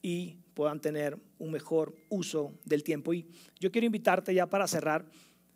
[0.00, 3.12] y puedan tener un mejor uso del tiempo.
[3.12, 3.26] Y
[3.58, 5.04] yo quiero invitarte ya para cerrar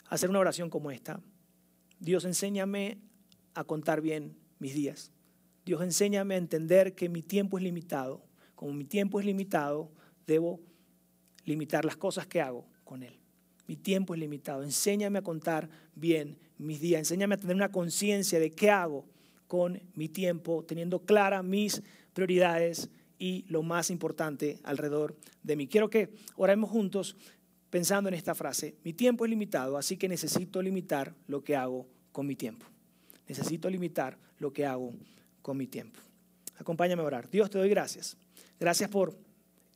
[0.07, 1.20] a hacer una oración como esta.
[2.01, 3.05] Dios, enséñame
[3.57, 5.11] a contar bien mis días.
[5.64, 8.22] Dios, enséñame a entender que mi tiempo es limitado.
[8.54, 9.90] Como mi tiempo es limitado,
[10.26, 10.61] debo
[11.44, 13.18] limitar las cosas que hago con Él.
[13.66, 14.62] Mi tiempo es limitado.
[14.62, 17.00] Enséñame a contar bien mis días.
[17.00, 19.07] Enséñame a tener una conciencia de qué hago
[19.48, 21.82] con mi tiempo, teniendo claras mis
[22.12, 25.66] prioridades y lo más importante alrededor de mí.
[25.66, 27.16] Quiero que oremos juntos
[27.70, 28.76] pensando en esta frase.
[28.84, 32.66] Mi tiempo es limitado, así que necesito limitar lo que hago con mi tiempo.
[33.28, 34.92] Necesito limitar lo que hago
[35.42, 36.00] con mi tiempo.
[36.58, 37.30] Acompáñame a orar.
[37.30, 38.16] Dios, te doy gracias.
[38.58, 39.16] Gracias por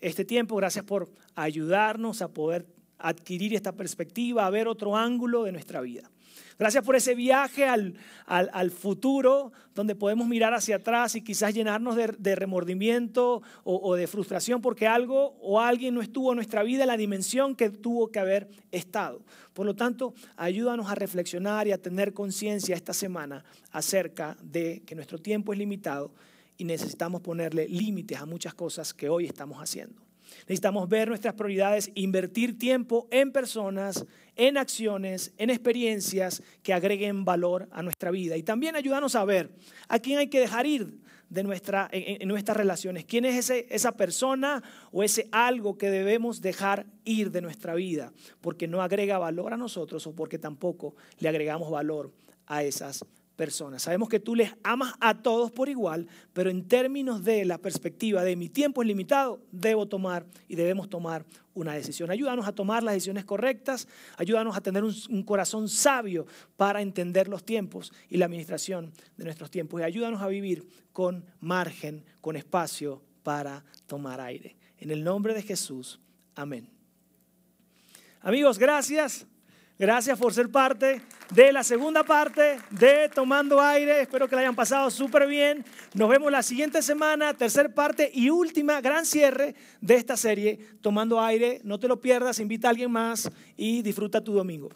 [0.00, 0.56] este tiempo.
[0.56, 2.66] Gracias por ayudarnos a poder
[2.98, 6.10] adquirir esta perspectiva, a ver otro ángulo de nuestra vida.
[6.58, 7.94] Gracias por ese viaje al,
[8.26, 14.06] al, futuro donde podemos mirar hacia atrás y quizás llenarnos de, remordimiento o, o, de
[14.06, 18.08] frustración porque algo o alguien no estuvo en nuestra vida en la dimensión que tuvo
[18.10, 19.22] que haber estado.
[19.52, 24.94] Por lo tanto, ayúdanos a reflexionar y a tener conciencia esta semana acerca de que
[24.94, 26.12] nuestro tiempo es limitado
[26.56, 30.09] y necesitamos ponerle límites a muchas cosas que hoy estamos haciendo.
[30.40, 34.06] Necesitamos ver nuestras prioridades, invertir tiempo en personas,
[34.36, 38.36] en acciones, en experiencias que agreguen valor a nuestra vida.
[38.36, 39.50] Y también ayúdanos a ver
[39.88, 43.04] a quién hay que dejar ir de nuestra, en, nuestras relaciones.
[43.04, 44.62] ¿Quién es ese, esa persona
[44.92, 48.12] o ese algo que debemos dejar ir de nuestra vida?
[48.40, 52.12] Porque no agrega valor a nosotros o porque tampoco le agregamos valor
[52.46, 53.19] a esas personas.
[53.48, 58.22] Sabemos que tú les amas a todos por igual, pero en términos de la perspectiva
[58.22, 61.24] de mi tiempo es limitado, debo tomar y debemos tomar
[61.54, 62.10] una decisión.
[62.10, 63.88] Ayúdanos a tomar las decisiones correctas,
[64.18, 66.26] ayúdanos a tener un, corazón sabio
[66.58, 71.24] para entender los tiempos y la administración de nuestros tiempos y ayúdanos a vivir con
[71.40, 74.56] margen, con espacio para tomar aire.
[74.76, 75.98] En el nombre de Jesús,
[76.34, 76.68] amén.
[78.20, 79.26] Amigos, gracias.
[79.80, 81.00] Gracias por ser parte
[81.30, 84.02] de la segunda parte de Tomando Aire.
[84.02, 85.64] Espero que la hayan pasado súper bien.
[85.94, 91.18] Nos vemos la siguiente semana, tercera parte y última, gran cierre de esta serie, Tomando
[91.18, 91.62] Aire.
[91.64, 94.68] No te lo pierdas, invita a alguien más y disfruta tu domingo.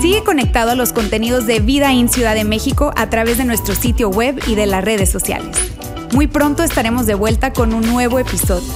[0.00, 3.74] Sigue conectado a los contenidos de Vida en Ciudad de México a través de nuestro
[3.74, 5.75] sitio web y de las redes sociales.
[6.16, 8.72] Muy pronto estaremos de vuelta con un nuevo episodio.